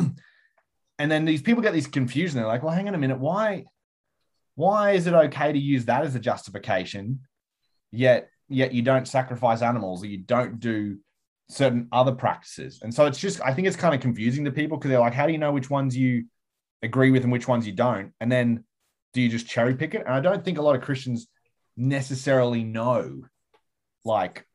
and 0.99 1.11
then 1.11 1.25
these 1.25 1.41
people 1.41 1.61
get 1.61 1.73
this 1.73 1.87
confusion. 1.87 2.37
They're 2.37 2.47
like, 2.47 2.63
well, 2.63 2.73
hang 2.73 2.87
on 2.87 2.95
a 2.95 2.97
minute. 2.97 3.19
Why, 3.19 3.65
why 4.55 4.91
is 4.91 5.07
it 5.07 5.13
okay 5.13 5.51
to 5.51 5.59
use 5.59 5.85
that 5.85 6.03
as 6.03 6.15
a 6.15 6.19
justification? 6.19 7.21
Yet, 7.91 8.29
yet 8.49 8.73
you 8.73 8.81
don't 8.81 9.07
sacrifice 9.07 9.61
animals 9.61 10.03
or 10.03 10.07
you 10.07 10.17
don't 10.17 10.59
do 10.59 10.97
certain 11.49 11.87
other 11.91 12.11
practices. 12.11 12.79
And 12.81 12.93
so 12.93 13.05
it's 13.05 13.19
just, 13.19 13.41
I 13.41 13.53
think 13.53 13.67
it's 13.67 13.77
kind 13.77 13.95
of 13.95 14.01
confusing 14.01 14.45
to 14.45 14.51
people 14.51 14.77
because 14.77 14.89
they're 14.89 14.99
like, 14.99 15.13
how 15.13 15.27
do 15.27 15.31
you 15.31 15.37
know 15.37 15.51
which 15.51 15.69
ones 15.69 15.95
you 15.95 16.25
agree 16.81 17.11
with 17.11 17.23
and 17.23 17.31
which 17.31 17.47
ones 17.47 17.65
you 17.65 17.73
don't? 17.73 18.11
And 18.19 18.31
then 18.31 18.63
do 19.13 19.21
you 19.21 19.29
just 19.29 19.47
cherry 19.47 19.75
pick 19.75 19.93
it? 19.93 20.03
And 20.05 20.13
I 20.13 20.19
don't 20.19 20.43
think 20.43 20.57
a 20.57 20.61
lot 20.61 20.75
of 20.75 20.81
Christians 20.81 21.27
necessarily 21.75 22.63
know. 22.63 23.21
Like, 24.03 24.45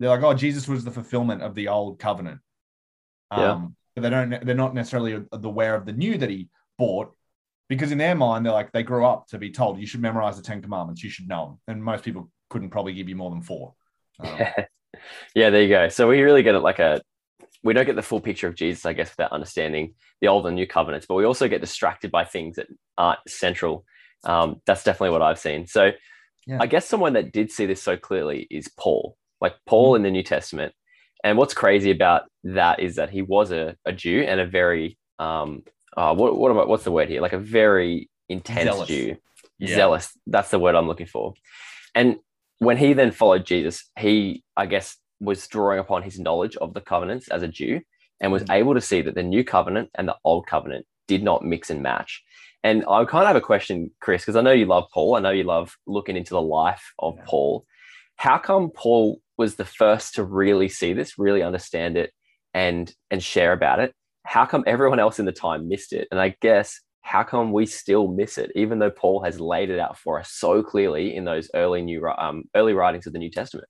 they're 0.00 0.10
like, 0.10 0.22
oh, 0.22 0.34
Jesus 0.34 0.66
was 0.66 0.84
the 0.84 0.90
fulfillment 0.90 1.42
of 1.42 1.54
the 1.54 1.68
old 1.68 1.98
covenant. 1.98 2.40
Yeah. 3.30 3.52
Um, 3.52 3.76
they 4.02 4.10
don't, 4.10 4.44
they're 4.44 4.54
not 4.54 4.74
necessarily 4.74 5.24
aware 5.32 5.74
of 5.74 5.86
the 5.86 5.92
new 5.92 6.18
that 6.18 6.30
he 6.30 6.48
bought 6.78 7.14
because 7.68 7.92
in 7.92 7.98
their 7.98 8.14
mind, 8.14 8.44
they're 8.44 8.52
like, 8.52 8.72
they 8.72 8.82
grew 8.82 9.06
up 9.06 9.26
to 9.28 9.38
be 9.38 9.50
told 9.50 9.78
you 9.78 9.86
should 9.86 10.00
memorize 10.02 10.36
the 10.36 10.42
10 10.42 10.62
commandments, 10.62 11.02
you 11.02 11.10
should 11.10 11.28
know 11.28 11.46
them. 11.46 11.58
And 11.68 11.84
most 11.84 12.04
people 12.04 12.30
couldn't 12.50 12.70
probably 12.70 12.92
give 12.92 13.08
you 13.08 13.16
more 13.16 13.30
than 13.30 13.42
four. 13.42 13.74
Um, 14.20 14.38
yeah, 15.34 15.50
there 15.50 15.62
you 15.62 15.68
go. 15.68 15.88
So 15.88 16.08
we 16.08 16.22
really 16.22 16.44
get 16.44 16.54
it 16.54 16.60
like 16.60 16.78
a 16.78 17.02
we 17.64 17.72
don't 17.72 17.86
get 17.86 17.96
the 17.96 18.02
full 18.02 18.20
picture 18.20 18.46
of 18.46 18.54
Jesus, 18.54 18.86
I 18.86 18.92
guess, 18.92 19.10
without 19.10 19.32
understanding 19.32 19.94
the 20.20 20.28
old 20.28 20.46
and 20.46 20.54
new 20.54 20.66
covenants, 20.68 21.06
but 21.06 21.14
we 21.14 21.24
also 21.24 21.48
get 21.48 21.62
distracted 21.62 22.12
by 22.12 22.24
things 22.24 22.56
that 22.56 22.68
aren't 22.96 23.18
central. 23.26 23.84
Um, 24.22 24.60
that's 24.66 24.84
definitely 24.84 25.10
what 25.10 25.22
I've 25.22 25.38
seen. 25.38 25.66
So 25.66 25.90
Yeah. 26.46 26.58
I 26.60 26.66
guess 26.66 26.86
someone 26.86 27.14
that 27.14 27.32
did 27.32 27.50
see 27.50 27.66
this 27.66 27.82
so 27.82 27.96
clearly 27.96 28.46
is 28.50 28.68
Paul, 28.78 29.16
like 29.40 29.54
Paul 29.66 29.96
in 29.96 30.02
the 30.02 30.10
New 30.10 30.22
Testament. 30.22 30.74
And 31.24 31.38
what's 31.38 31.54
crazy 31.54 31.90
about 31.90 32.24
that 32.44 32.78
is 32.80 32.96
that 32.96 33.10
he 33.10 33.22
was 33.22 33.50
a, 33.50 33.76
a 33.84 33.92
Jew 33.92 34.20
and 34.20 34.38
a 34.40 34.46
very 34.46 34.98
um 35.18 35.62
uh, 35.96 36.14
what 36.14 36.36
what 36.36 36.50
about 36.50 36.68
what's 36.68 36.84
the 36.84 36.92
word 36.92 37.08
here? 37.08 37.20
Like 37.20 37.32
a 37.32 37.38
very 37.38 38.10
intense 38.28 38.64
Zealous. 38.70 38.88
Jew, 38.88 39.16
Yeah. 39.58 39.74
zealous. 39.76 40.16
That's 40.26 40.50
the 40.50 40.58
word 40.58 40.74
I'm 40.74 40.86
looking 40.88 41.06
for. 41.06 41.34
And 41.94 42.16
when 42.58 42.76
he 42.76 42.92
then 42.92 43.10
followed 43.10 43.46
Jesus, 43.46 43.90
he, 43.98 44.42
I 44.56 44.66
guess, 44.66 44.96
was 45.20 45.46
drawing 45.46 45.78
upon 45.78 46.02
his 46.02 46.18
knowledge 46.18 46.56
of 46.56 46.74
the 46.74 46.80
covenants 46.80 47.28
as 47.28 47.42
a 47.42 47.48
Jew 47.48 47.80
and 48.20 48.32
was 48.32 48.42
Mhm. 48.44 48.54
able 48.54 48.74
to 48.74 48.80
see 48.80 49.02
that 49.02 49.14
the 49.14 49.22
new 49.22 49.44
covenant 49.44 49.90
and 49.94 50.06
the 50.08 50.16
old 50.24 50.46
covenant 50.46 50.86
did 51.08 51.22
not 51.22 51.44
mix 51.44 51.70
and 51.70 51.82
match. 51.82 52.22
And 52.62 52.84
I 52.88 53.04
kind 53.04 53.22
of 53.22 53.28
have 53.28 53.36
a 53.36 53.40
question, 53.40 53.90
Chris, 54.00 54.22
because 54.22 54.36
I 54.36 54.40
know 54.40 54.52
you 54.52 54.66
love 54.66 54.86
Paul. 54.92 55.16
I 55.16 55.20
know 55.20 55.30
you 55.30 55.44
love 55.44 55.76
looking 55.86 56.16
into 56.16 56.34
the 56.34 56.42
life 56.42 56.92
of 56.98 57.14
Yeah. 57.16 57.24
Paul. 57.26 57.66
How 58.16 58.38
come 58.38 58.70
Paul 58.70 59.20
was 59.36 59.56
the 59.56 59.64
first 59.64 60.14
to 60.14 60.24
really 60.24 60.68
see 60.68 60.92
this, 60.92 61.18
really 61.18 61.42
understand 61.42 61.96
it, 61.96 62.12
and 62.52 62.92
and 63.10 63.22
share 63.22 63.52
about 63.52 63.80
it? 63.80 63.92
How 64.24 64.46
come 64.46 64.64
everyone 64.66 65.00
else 65.00 65.18
in 65.18 65.26
the 65.26 65.32
time 65.32 65.68
missed 65.68 65.92
it? 65.92 66.08
And 66.10 66.20
I 66.20 66.36
guess 66.40 66.80
how 67.02 67.22
come 67.22 67.52
we 67.52 67.66
still 67.66 68.08
miss 68.08 68.38
it, 68.38 68.50
even 68.54 68.78
though 68.78 68.90
Paul 68.90 69.22
has 69.24 69.38
laid 69.38 69.68
it 69.68 69.78
out 69.78 69.98
for 69.98 70.18
us 70.18 70.30
so 70.30 70.62
clearly 70.62 71.14
in 71.14 71.24
those 71.24 71.50
early 71.54 71.82
new 71.82 72.06
um, 72.06 72.44
early 72.54 72.72
writings 72.72 73.06
of 73.06 73.12
the 73.12 73.18
New 73.18 73.30
Testament? 73.30 73.68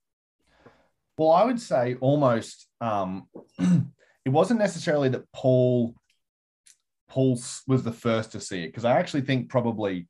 Well, 1.17 1.31
I 1.31 1.43
would 1.43 1.59
say 1.59 1.95
almost 2.01 2.67
um, 2.81 3.27
it 3.59 4.29
wasn't 4.29 4.59
necessarily 4.59 5.09
that 5.09 5.29
Paul 5.33 5.95
Paul 7.09 7.39
was 7.67 7.83
the 7.83 7.91
first 7.91 8.31
to 8.31 8.39
see 8.39 8.63
it 8.63 8.67
because 8.67 8.85
I 8.85 8.97
actually 8.97 9.21
think 9.21 9.49
probably 9.49 10.07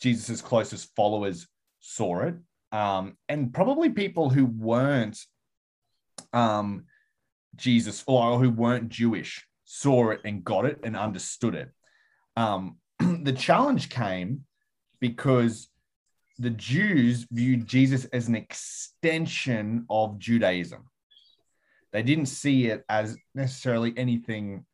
Jesus's 0.00 0.40
closest 0.40 0.94
followers 0.94 1.46
saw 1.80 2.20
it, 2.22 2.34
um, 2.72 3.16
and 3.28 3.52
probably 3.52 3.90
people 3.90 4.30
who 4.30 4.46
weren't 4.46 5.18
um, 6.32 6.84
Jesus 7.56 8.04
or 8.06 8.38
who 8.38 8.50
weren't 8.50 8.88
Jewish 8.88 9.46
saw 9.64 10.10
it 10.10 10.20
and 10.24 10.44
got 10.44 10.64
it 10.64 10.80
and 10.82 10.96
understood 10.96 11.54
it. 11.54 11.70
Um, 12.36 12.76
the 12.98 13.32
challenge 13.32 13.88
came 13.88 14.44
because 15.00 15.68
the 16.38 16.50
Jews 16.50 17.26
viewed 17.30 17.66
Jesus 17.66 18.04
as 18.06 18.28
an 18.28 18.36
extension 18.36 19.86
of 19.90 20.18
Judaism. 20.18 20.84
They 21.92 22.02
didn't 22.02 22.26
see 22.26 22.66
it 22.66 22.84
as 22.88 23.16
necessarily 23.34 23.92
anything 23.96 24.64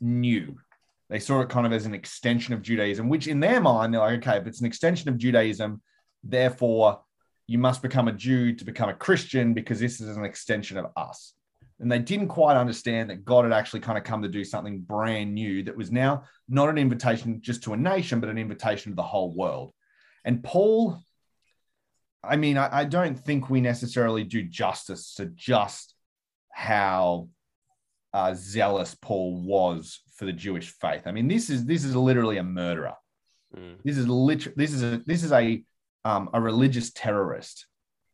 new. 0.00 0.58
They 1.08 1.18
saw 1.18 1.40
it 1.42 1.50
kind 1.50 1.66
of 1.66 1.72
as 1.72 1.84
an 1.84 1.94
extension 1.94 2.54
of 2.54 2.62
Judaism, 2.62 3.08
which 3.08 3.28
in 3.28 3.38
their 3.38 3.60
mind, 3.60 3.92
they're 3.92 4.00
like, 4.00 4.26
okay, 4.26 4.38
if 4.38 4.46
it's 4.46 4.60
an 4.60 4.66
extension 4.66 5.08
of 5.10 5.18
Judaism, 5.18 5.82
therefore 6.22 7.00
you 7.46 7.58
must 7.58 7.82
become 7.82 8.08
a 8.08 8.12
Jew 8.12 8.54
to 8.54 8.64
become 8.64 8.88
a 8.88 8.94
Christian 8.94 9.54
because 9.54 9.80
this 9.80 10.00
is 10.00 10.16
an 10.16 10.24
extension 10.24 10.78
of 10.78 10.86
us. 10.96 11.34
And 11.80 11.90
they 11.90 11.98
didn't 11.98 12.28
quite 12.28 12.56
understand 12.56 13.10
that 13.10 13.24
God 13.24 13.44
had 13.44 13.52
actually 13.52 13.80
kind 13.80 13.98
of 13.98 14.04
come 14.04 14.22
to 14.22 14.28
do 14.28 14.44
something 14.44 14.80
brand 14.80 15.34
new 15.34 15.64
that 15.64 15.76
was 15.76 15.90
now 15.90 16.24
not 16.48 16.68
an 16.68 16.78
invitation 16.78 17.40
just 17.42 17.64
to 17.64 17.72
a 17.72 17.76
nation, 17.76 18.20
but 18.20 18.28
an 18.28 18.38
invitation 18.38 18.92
to 18.92 18.96
the 18.96 19.02
whole 19.02 19.34
world. 19.34 19.72
And 20.24 20.44
Paul, 20.44 21.00
I 22.22 22.36
mean, 22.36 22.56
I, 22.56 22.80
I 22.80 22.84
don't 22.84 23.18
think 23.18 23.50
we 23.50 23.60
necessarily 23.60 24.22
do 24.22 24.44
justice 24.44 25.14
to 25.14 25.26
just 25.26 25.94
how 26.52 27.28
uh, 28.14 28.34
zealous 28.34 28.94
Paul 28.94 29.42
was 29.42 30.00
for 30.14 30.24
the 30.24 30.32
Jewish 30.32 30.70
faith. 30.70 31.02
I 31.06 31.12
mean, 31.12 31.26
this 31.26 31.50
is 31.50 31.64
this 31.64 31.84
is 31.84 31.96
literally 31.96 32.36
a 32.36 32.44
murderer. 32.44 32.94
Mm. 33.56 33.78
This 33.84 33.98
is 33.98 34.06
literally 34.06 34.54
this 34.56 34.72
is 34.72 34.82
a 34.82 35.02
this 35.04 35.24
is 35.24 35.32
a 35.32 35.64
um, 36.04 36.30
a 36.32 36.40
religious 36.40 36.90
terrorist 36.92 37.66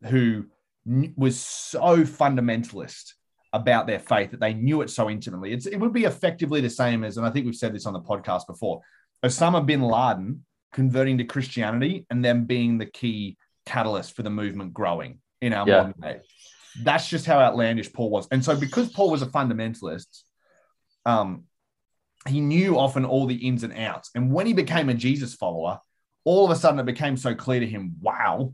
who 0.05 0.47
kn- 0.87 1.15
was 1.17 1.39
so 1.41 1.99
fundamentalist 1.99 3.13
about 3.53 3.87
their 3.87 3.99
faith 3.99 4.31
that 4.33 4.41
they 4.41 4.53
knew 4.55 4.83
it 4.83 4.91
so 4.91 5.09
intimately. 5.09 5.53
It's, 5.53 5.67
it 5.67 5.79
would 5.79 5.93
be 5.93 6.05
effectively 6.05 6.61
the 6.61 6.71
same 6.71 7.03
as, 7.03 7.17
and 7.17 7.27
I 7.27 7.31
think 7.31 7.47
we've 7.47 7.55
said 7.57 7.75
this 7.75 7.87
on 7.87 7.95
the 7.95 8.01
podcast 8.01 8.47
before, 8.47 8.81
Osama 9.25 9.65
bin 9.65 9.83
Laden 9.83 10.45
converting 10.73 11.19
to 11.19 11.25
Christianity 11.25 12.07
and 12.11 12.23
then 12.25 12.45
being 12.45 12.77
the 12.79 12.87
key 12.87 13.39
catalyst 13.65 14.15
for 14.15 14.23
the 14.23 14.31
movement 14.31 14.75
growing 14.75 15.21
in 15.41 15.53
our 15.55 15.67
Yeah. 15.67 15.79
modern 15.79 15.95
day. 16.01 16.21
That's 16.83 17.09
just 17.09 17.25
how 17.27 17.39
outlandish 17.41 17.93
Paul 17.93 18.11
was. 18.11 18.29
And 18.31 18.45
so 18.45 18.55
because 18.55 18.91
Paul 18.93 19.11
was 19.11 19.23
a 19.23 19.27
fundamentalist, 19.27 20.23
um, 21.07 21.45
he 22.27 22.41
knew 22.41 22.79
often 22.79 23.05
all 23.07 23.27
the 23.27 23.35
ins 23.35 23.63
and 23.63 23.73
outs. 23.73 24.11
And 24.15 24.31
when 24.33 24.47
he 24.47 24.53
became 24.53 24.91
a 24.91 24.95
Jesus 24.95 25.35
follower, 25.35 25.81
all 26.29 26.45
of 26.45 26.51
a 26.51 26.61
sudden 26.61 26.79
it 26.79 26.85
became 26.85 27.17
so 27.17 27.35
clear 27.35 27.59
to 27.59 27.67
him, 27.67 27.97
wow, 28.03 28.53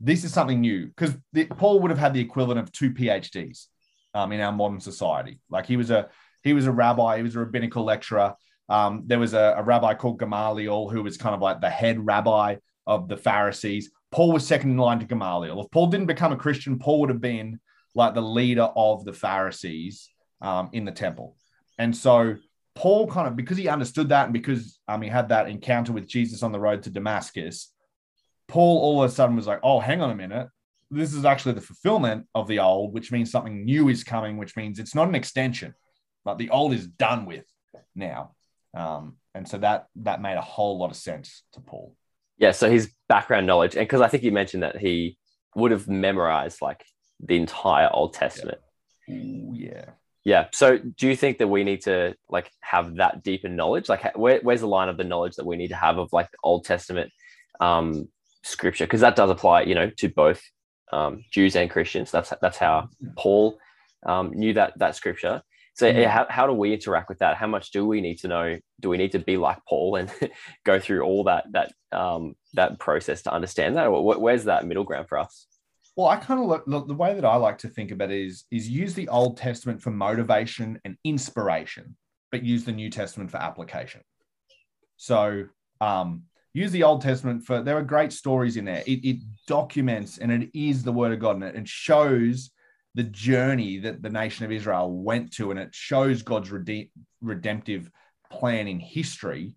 this 0.00 0.24
is 0.24 0.32
something 0.32 0.62
new. 0.62 0.86
Because 0.86 1.14
Paul 1.58 1.80
would 1.80 1.90
have 1.90 1.98
had 1.98 2.14
the 2.14 2.20
equivalent 2.20 2.58
of 2.60 2.72
two 2.72 2.90
PhDs 2.90 3.66
um, 4.14 4.32
in 4.32 4.40
our 4.40 4.50
modern 4.50 4.80
society. 4.80 5.38
Like 5.50 5.66
he 5.66 5.76
was 5.76 5.90
a 5.90 6.08
he 6.42 6.54
was 6.54 6.66
a 6.66 6.72
rabbi, 6.72 7.18
he 7.18 7.22
was 7.22 7.36
a 7.36 7.40
rabbinical 7.40 7.84
lecturer. 7.84 8.34
Um, 8.70 9.02
there 9.06 9.18
was 9.18 9.34
a, 9.34 9.54
a 9.58 9.62
rabbi 9.62 9.92
called 9.92 10.20
Gamaliel 10.20 10.88
who 10.88 11.02
was 11.02 11.18
kind 11.18 11.34
of 11.34 11.42
like 11.42 11.60
the 11.60 11.68
head 11.68 12.04
rabbi 12.04 12.56
of 12.86 13.08
the 13.08 13.18
Pharisees. 13.18 13.90
Paul 14.10 14.32
was 14.32 14.46
second 14.46 14.70
in 14.70 14.78
line 14.78 14.98
to 15.00 15.06
Gamaliel. 15.06 15.60
If 15.60 15.70
Paul 15.70 15.88
didn't 15.88 16.06
become 16.06 16.32
a 16.32 16.36
Christian, 16.36 16.78
Paul 16.78 17.00
would 17.00 17.10
have 17.10 17.20
been 17.20 17.60
like 17.94 18.14
the 18.14 18.22
leader 18.22 18.70
of 18.74 19.04
the 19.04 19.12
Pharisees 19.12 20.08
um, 20.40 20.70
in 20.72 20.86
the 20.86 20.92
temple. 20.92 21.36
And 21.78 21.94
so 21.94 22.36
Paul 22.74 23.06
kind 23.06 23.28
of 23.28 23.36
because 23.36 23.58
he 23.58 23.68
understood 23.68 24.08
that 24.08 24.24
and 24.24 24.32
because 24.32 24.78
um, 24.88 25.02
he 25.02 25.08
had 25.08 25.28
that 25.28 25.48
encounter 25.48 25.92
with 25.92 26.06
Jesus 26.06 26.42
on 26.42 26.52
the 26.52 26.60
road 26.60 26.82
to 26.84 26.90
Damascus, 26.90 27.72
Paul 28.48 28.78
all 28.80 29.02
of 29.02 29.10
a 29.10 29.14
sudden 29.14 29.36
was 29.36 29.46
like, 29.46 29.60
"Oh, 29.62 29.80
hang 29.80 30.00
on 30.00 30.10
a 30.10 30.14
minute, 30.14 30.48
this 30.90 31.14
is 31.14 31.24
actually 31.24 31.54
the 31.54 31.60
fulfillment 31.60 32.26
of 32.34 32.48
the 32.48 32.60
old, 32.60 32.92
which 32.94 33.12
means 33.12 33.30
something 33.30 33.64
new 33.64 33.88
is 33.88 34.04
coming, 34.04 34.36
which 34.36 34.56
means 34.56 34.78
it's 34.78 34.94
not 34.94 35.08
an 35.08 35.14
extension, 35.14 35.74
but 36.24 36.38
the 36.38 36.50
old 36.50 36.72
is 36.72 36.86
done 36.86 37.26
with 37.26 37.44
now." 37.94 38.34
Um, 38.74 39.16
and 39.34 39.46
so 39.46 39.58
that 39.58 39.86
that 39.96 40.22
made 40.22 40.36
a 40.36 40.42
whole 40.42 40.78
lot 40.78 40.90
of 40.90 40.96
sense 40.96 41.42
to 41.52 41.60
Paul. 41.60 41.94
Yeah, 42.38 42.52
so 42.52 42.70
his 42.70 42.92
background 43.08 43.46
knowledge, 43.46 43.74
and 43.76 43.86
because 43.86 44.00
I 44.00 44.08
think 44.08 44.22
you 44.22 44.32
mentioned 44.32 44.62
that 44.62 44.78
he 44.78 45.18
would 45.54 45.70
have 45.70 45.88
memorized 45.88 46.62
like 46.62 46.84
the 47.20 47.36
entire 47.36 47.90
Old 47.92 48.14
Testament. 48.14 48.58
Ooh, 49.10 49.52
yeah. 49.54 49.90
Yeah. 50.24 50.46
So 50.52 50.78
do 50.78 51.08
you 51.08 51.16
think 51.16 51.38
that 51.38 51.48
we 51.48 51.64
need 51.64 51.82
to 51.82 52.14
like 52.28 52.50
have 52.60 52.96
that 52.96 53.22
deeper 53.22 53.48
knowledge? 53.48 53.88
Like, 53.88 54.16
where, 54.16 54.40
where's 54.42 54.60
the 54.60 54.68
line 54.68 54.88
of 54.88 54.96
the 54.96 55.04
knowledge 55.04 55.36
that 55.36 55.46
we 55.46 55.56
need 55.56 55.68
to 55.68 55.76
have 55.76 55.98
of 55.98 56.12
like 56.12 56.30
the 56.30 56.38
Old 56.44 56.64
Testament 56.64 57.10
um, 57.60 58.08
scripture? 58.42 58.84
Because 58.84 59.00
that 59.00 59.16
does 59.16 59.30
apply, 59.30 59.62
you 59.62 59.74
know, 59.74 59.90
to 59.98 60.08
both 60.08 60.40
um, 60.92 61.24
Jews 61.32 61.56
and 61.56 61.70
Christians. 61.70 62.10
That's 62.10 62.32
that's 62.40 62.58
how 62.58 62.88
Paul 63.16 63.58
um, 64.06 64.32
knew 64.32 64.52
that 64.54 64.78
that 64.78 64.94
scripture. 64.94 65.42
So 65.74 65.88
yeah, 65.88 66.10
how, 66.10 66.26
how 66.28 66.46
do 66.46 66.52
we 66.52 66.74
interact 66.74 67.08
with 67.08 67.20
that? 67.20 67.36
How 67.36 67.46
much 67.46 67.70
do 67.70 67.86
we 67.86 68.02
need 68.02 68.18
to 68.18 68.28
know? 68.28 68.58
Do 68.80 68.90
we 68.90 68.98
need 68.98 69.12
to 69.12 69.18
be 69.18 69.38
like 69.38 69.58
Paul 69.66 69.96
and 69.96 70.12
go 70.64 70.78
through 70.78 71.02
all 71.02 71.24
that 71.24 71.46
that 71.52 71.72
um, 71.92 72.34
that 72.54 72.78
process 72.78 73.22
to 73.22 73.32
understand 73.32 73.76
that? 73.76 73.86
Or 73.86 74.20
where's 74.20 74.44
that 74.44 74.66
middle 74.66 74.84
ground 74.84 75.08
for 75.08 75.18
us? 75.18 75.46
Well, 75.96 76.08
I 76.08 76.16
kind 76.16 76.40
of 76.40 76.46
look, 76.46 76.64
look 76.66 76.88
the 76.88 76.94
way 76.94 77.14
that 77.14 77.24
I 77.24 77.36
like 77.36 77.58
to 77.58 77.68
think 77.68 77.90
about 77.90 78.10
it 78.10 78.24
is 78.26 78.44
is 78.50 78.68
use 78.68 78.94
the 78.94 79.08
Old 79.08 79.36
Testament 79.36 79.82
for 79.82 79.90
motivation 79.90 80.80
and 80.84 80.96
inspiration. 81.04 81.96
but 82.32 82.42
use 82.42 82.64
the 82.64 82.72
New 82.72 82.90
Testament 82.90 83.30
for 83.30 83.36
application. 83.36 84.00
So 84.96 85.44
um, 85.80 86.22
use 86.54 86.72
the 86.72 86.82
Old 86.82 87.02
Testament 87.02 87.44
for 87.44 87.62
there 87.62 87.76
are 87.76 87.82
great 87.82 88.12
stories 88.12 88.56
in 88.56 88.64
there. 88.64 88.82
It, 88.86 89.04
it 89.04 89.16
documents 89.46 90.18
and 90.18 90.32
it 90.32 90.50
is 90.58 90.82
the 90.82 90.92
Word 90.92 91.12
of 91.12 91.20
God, 91.20 91.36
and 91.36 91.44
it, 91.44 91.54
it 91.54 91.68
shows 91.68 92.50
the 92.94 93.04
journey 93.04 93.78
that 93.78 94.02
the 94.02 94.10
nation 94.10 94.44
of 94.44 94.52
Israel 94.52 94.90
went 94.90 95.32
to, 95.34 95.50
and 95.50 95.60
it 95.60 95.74
shows 95.74 96.22
God's 96.22 96.50
rede- 96.50 96.90
redemptive 97.20 97.90
plan 98.30 98.66
in 98.66 98.80
history. 98.80 99.56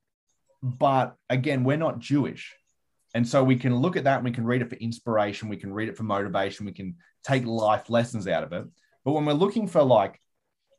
But 0.62 1.16
again, 1.30 1.64
we're 1.64 1.78
not 1.78 2.00
Jewish. 2.00 2.54
And 3.16 3.26
so 3.26 3.42
we 3.42 3.56
can 3.56 3.74
look 3.74 3.96
at 3.96 4.04
that 4.04 4.18
and 4.18 4.26
we 4.26 4.32
can 4.32 4.46
read 4.46 4.62
it 4.62 4.70
for 4.70 4.76
inspiration, 4.76 5.48
we 5.48 5.56
can 5.56 5.74
read 5.74 5.88
it 5.88 5.96
for 5.96 6.04
motivation, 6.04 6.66
we 6.66 6.74
can 6.74 6.98
take 7.24 7.46
life 7.46 7.90
lessons 7.90 8.28
out 8.28 8.44
of 8.44 8.52
it. 8.52 8.66
But 9.06 9.14
when 9.14 9.24
we're 9.26 9.32
looking 9.32 9.68
for 9.68 9.82
like, 9.82 10.20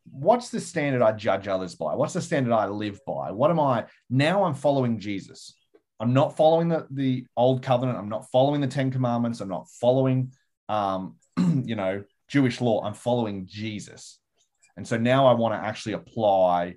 what's 0.05 0.51
the 0.51 0.61
standard 0.61 1.01
I 1.01 1.13
judge 1.13 1.49
others 1.49 1.75
by? 1.77 1.95
What's 1.95 2.13
the 2.13 2.21
standard 2.21 2.53
I 2.53 2.67
live 2.67 3.01
by? 3.07 3.31
What 3.31 3.51
am 3.51 3.59
I 3.59 3.87
now? 4.11 4.45
I'm 4.45 4.55
following 4.55 5.01
Jesus. 5.01 5.57
I'm 5.99 6.13
not 6.13 6.37
following 6.37 6.69
the, 6.69 6.87
the 6.91 7.27
old 7.39 7.63
covenant. 7.63 7.97
I'm 7.97 8.11
not 8.11 8.31
following 8.31 8.61
the 8.61 8.67
Ten 8.67 8.91
Commandments. 8.91 9.41
I'm 9.41 9.49
not 9.49 9.67
following, 9.81 10.33
um, 10.69 11.17
you 11.39 11.75
know, 11.75 12.05
Jewish 12.29 12.61
law. 12.61 12.85
I'm 12.85 12.93
following 12.93 13.47
Jesus. 13.47 14.19
And 14.77 14.87
so 14.87 14.99
now 14.99 15.27
I 15.27 15.33
want 15.33 15.55
to 15.55 15.67
actually 15.67 15.95
apply 15.95 16.77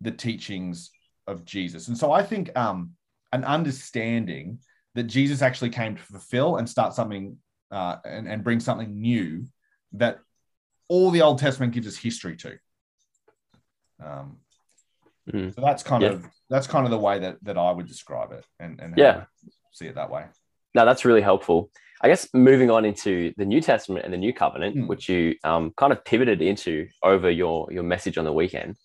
the 0.00 0.10
teachings 0.10 0.90
of 1.28 1.44
Jesus. 1.44 1.86
And 1.86 1.96
so 1.96 2.10
I 2.10 2.24
think 2.24 2.50
um, 2.58 2.94
an 3.32 3.44
understanding 3.44 4.58
that 4.94 5.04
Jesus 5.04 5.42
actually 5.42 5.70
came 5.70 5.96
to 5.96 6.02
fulfill 6.02 6.56
and 6.56 6.68
start 6.68 6.94
something 6.94 7.36
uh, 7.70 7.96
and, 8.04 8.28
and 8.28 8.42
bring 8.42 8.60
something 8.60 9.00
new 9.00 9.46
that 9.92 10.18
all 10.88 11.10
the 11.10 11.22
Old 11.22 11.38
Testament 11.38 11.72
gives 11.72 11.86
us 11.86 11.96
history 11.96 12.36
to. 12.36 12.58
Um, 14.02 14.38
mm. 15.30 15.54
So 15.54 15.60
that's 15.60 15.82
kind 15.82 16.02
yeah. 16.02 16.10
of 16.10 16.26
that's 16.48 16.66
kind 16.66 16.84
of 16.84 16.90
the 16.90 16.98
way 16.98 17.18
that 17.18 17.36
that 17.42 17.58
I 17.58 17.70
would 17.70 17.86
describe 17.86 18.32
it, 18.32 18.44
and 18.58 18.80
and 18.80 18.94
yeah, 18.96 19.24
see 19.72 19.86
it 19.86 19.96
that 19.96 20.10
way. 20.10 20.24
No, 20.74 20.84
that's 20.84 21.04
really 21.04 21.20
helpful. 21.20 21.70
I 22.00 22.08
guess 22.08 22.28
moving 22.32 22.70
on 22.70 22.84
into 22.84 23.32
the 23.36 23.44
New 23.44 23.60
Testament 23.60 24.04
and 24.04 24.14
the 24.14 24.18
New 24.18 24.32
Covenant, 24.32 24.76
mm. 24.76 24.86
which 24.86 25.08
you 25.08 25.34
um, 25.42 25.72
kind 25.76 25.92
of 25.92 26.04
pivoted 26.04 26.40
into 26.40 26.86
over 27.02 27.30
your 27.30 27.70
your 27.72 27.82
message 27.82 28.18
on 28.18 28.24
the 28.24 28.32
weekend, 28.32 28.76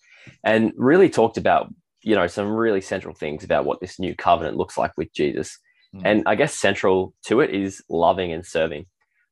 and 0.44 0.74
really 0.76 1.10
talked 1.10 1.38
about 1.38 1.74
you 2.02 2.16
know 2.16 2.28
some 2.28 2.52
really 2.52 2.82
central 2.82 3.14
things 3.14 3.44
about 3.44 3.66
what 3.66 3.80
this 3.80 4.00
new 4.00 4.16
covenant 4.16 4.58
looks 4.58 4.78
like 4.78 4.92
with 4.98 5.14
Jesus. 5.14 5.60
Mm. 5.96 6.02
And 6.06 6.24
I 6.26 6.36
guess 6.36 6.54
central 6.54 7.14
to 7.26 7.42
it 7.42 7.52
is 7.52 7.84
loving 7.90 8.32
and 8.32 8.46
serving. 8.46 8.86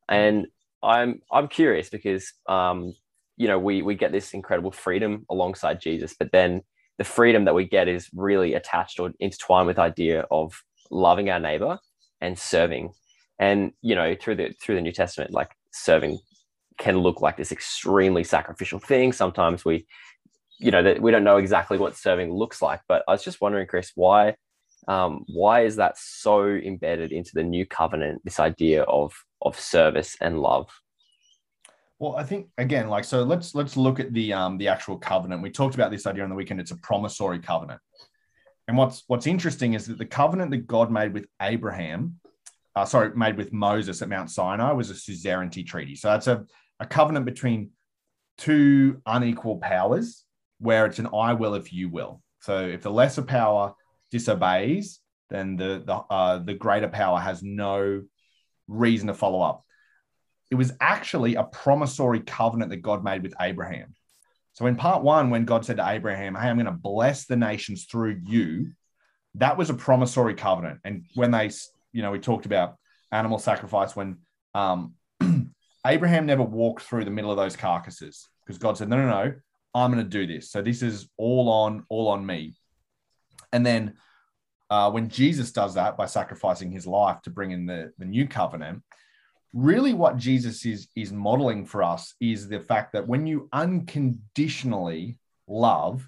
And 0.09 0.47
I'm 0.83 1.21
I'm 1.31 1.47
curious 1.47 1.89
because 1.89 2.33
um, 2.47 2.95
you 3.37 3.47
know 3.47 3.59
we 3.59 3.81
we 3.81 3.95
get 3.95 4.11
this 4.11 4.33
incredible 4.33 4.71
freedom 4.71 5.25
alongside 5.29 5.81
Jesus, 5.81 6.15
but 6.17 6.31
then 6.31 6.61
the 6.97 7.03
freedom 7.03 7.45
that 7.45 7.55
we 7.55 7.65
get 7.65 7.87
is 7.87 8.09
really 8.13 8.53
attached 8.53 8.99
or 8.99 9.11
intertwined 9.19 9.67
with 9.67 9.79
idea 9.79 10.25
of 10.31 10.63
loving 10.91 11.29
our 11.29 11.39
neighbor 11.39 11.79
and 12.19 12.37
serving. 12.37 12.91
And 13.39 13.73
you 13.81 13.95
know 13.95 14.15
through 14.19 14.35
the 14.35 14.53
through 14.61 14.75
the 14.75 14.81
New 14.81 14.91
Testament, 14.91 15.31
like 15.31 15.51
serving 15.71 16.19
can 16.81 16.97
look 16.97 17.21
like 17.21 17.37
this 17.37 17.51
extremely 17.51 18.23
sacrificial 18.23 18.79
thing. 18.79 19.13
Sometimes 19.13 19.63
we, 19.63 19.85
you 20.59 20.71
know, 20.71 20.81
that 20.83 21.01
we 21.01 21.11
don't 21.11 21.23
know 21.23 21.37
exactly 21.37 21.77
what 21.77 21.95
serving 21.95 22.33
looks 22.33 22.61
like. 22.61 22.81
But 22.87 23.03
I 23.07 23.11
was 23.11 23.23
just 23.23 23.39
wondering, 23.39 23.67
Chris, 23.67 23.91
why 23.95 24.35
um, 24.87 25.25
why 25.27 25.61
is 25.61 25.75
that 25.77 25.97
so 25.97 26.45
embedded 26.45 27.11
into 27.11 27.31
the 27.33 27.43
new 27.43 27.65
covenant? 27.65 28.21
This 28.23 28.39
idea 28.39 28.83
of 28.83 29.13
of 29.41 29.59
service 29.59 30.17
and 30.21 30.39
love. 30.39 30.69
Well, 31.99 32.15
I 32.15 32.23
think 32.23 32.47
again, 32.57 32.87
like 32.89 33.03
so, 33.03 33.23
let's 33.23 33.53
let's 33.53 33.77
look 33.77 33.99
at 33.99 34.11
the 34.11 34.33
um, 34.33 34.57
the 34.57 34.67
actual 34.67 34.97
covenant. 34.97 35.43
We 35.43 35.51
talked 35.51 35.75
about 35.75 35.91
this 35.91 36.07
idea 36.07 36.23
on 36.23 36.29
the 36.29 36.35
weekend. 36.35 36.59
It's 36.59 36.71
a 36.71 36.77
promissory 36.77 37.39
covenant, 37.39 37.79
and 38.67 38.75
what's 38.75 39.03
what's 39.07 39.27
interesting 39.27 39.75
is 39.75 39.85
that 39.85 39.99
the 39.99 40.05
covenant 40.05 40.49
that 40.51 40.65
God 40.65 40.91
made 40.91 41.13
with 41.13 41.27
Abraham, 41.41 42.19
uh, 42.75 42.85
sorry, 42.85 43.15
made 43.15 43.37
with 43.37 43.53
Moses 43.53 44.01
at 44.01 44.09
Mount 44.09 44.31
Sinai 44.31 44.71
was 44.71 44.89
a 44.89 44.95
suzerainty 44.95 45.63
treaty. 45.63 45.95
So 45.95 46.07
that's 46.07 46.27
a, 46.27 46.43
a 46.79 46.87
covenant 46.87 47.25
between 47.25 47.69
two 48.39 48.99
unequal 49.05 49.57
powers, 49.57 50.23
where 50.57 50.87
it's 50.87 50.97
an 50.97 51.09
I 51.13 51.33
will 51.33 51.53
if 51.53 51.71
you 51.71 51.89
will. 51.89 52.23
So 52.39 52.65
if 52.65 52.81
the 52.81 52.89
lesser 52.89 53.21
power 53.21 53.75
disobeys, 54.11 54.99
then 55.29 55.55
the 55.55 55.81
the 55.85 55.95
uh, 55.95 56.37
the 56.39 56.53
greater 56.53 56.89
power 56.89 57.19
has 57.19 57.41
no 57.41 58.03
reason 58.67 59.07
to 59.07 59.13
follow 59.13 59.41
up. 59.41 59.63
It 60.51 60.55
was 60.55 60.73
actually 60.81 61.35
a 61.35 61.43
promissory 61.43 62.19
covenant 62.19 62.71
that 62.71 62.81
God 62.81 63.03
made 63.03 63.23
with 63.23 63.33
Abraham. 63.39 63.95
So 64.53 64.65
in 64.65 64.75
part 64.75 65.01
one, 65.01 65.29
when 65.29 65.45
God 65.45 65.65
said 65.65 65.77
to 65.77 65.89
Abraham, 65.89 66.35
"Hey, 66.35 66.49
I'm 66.49 66.57
going 66.57 66.65
to 66.65 66.71
bless 66.71 67.25
the 67.25 67.37
nations 67.37 67.85
through 67.85 68.21
you," 68.25 68.73
that 69.35 69.57
was 69.57 69.69
a 69.69 69.73
promissory 69.73 70.35
covenant. 70.35 70.81
And 70.83 71.05
when 71.15 71.31
they, 71.31 71.49
you 71.93 72.01
know, 72.01 72.11
we 72.11 72.19
talked 72.19 72.45
about 72.45 72.75
animal 73.11 73.39
sacrifice 73.39 73.95
when 73.95 74.17
um, 74.53 74.93
Abraham 75.87 76.25
never 76.25 76.43
walked 76.43 76.83
through 76.83 77.05
the 77.05 77.11
middle 77.11 77.31
of 77.31 77.37
those 77.37 77.55
carcasses 77.55 78.27
because 78.45 78.57
God 78.57 78.77
said, 78.77 78.89
"No, 78.89 78.97
no, 78.97 79.07
no, 79.07 79.33
I'm 79.73 79.91
going 79.91 80.03
to 80.03 80.09
do 80.09 80.27
this. 80.27 80.51
So 80.51 80.61
this 80.61 80.81
is 80.81 81.09
all 81.17 81.49
on 81.49 81.85
all 81.87 82.09
on 82.09 82.25
me." 82.25 82.55
And 83.53 83.65
then 83.65 83.95
uh, 84.69 84.89
when 84.91 85.09
Jesus 85.09 85.51
does 85.51 85.73
that 85.75 85.97
by 85.97 86.05
sacrificing 86.05 86.71
his 86.71 86.87
life 86.87 87.21
to 87.23 87.29
bring 87.29 87.51
in 87.51 87.65
the, 87.65 87.91
the 87.97 88.05
new 88.05 88.27
covenant, 88.27 88.83
really 89.53 89.93
what 89.93 90.17
Jesus 90.17 90.65
is, 90.65 90.87
is 90.95 91.11
modeling 91.11 91.65
for 91.65 91.83
us 91.83 92.13
is 92.21 92.47
the 92.47 92.59
fact 92.59 92.93
that 92.93 93.07
when 93.07 93.27
you 93.27 93.49
unconditionally 93.51 95.17
love, 95.47 96.07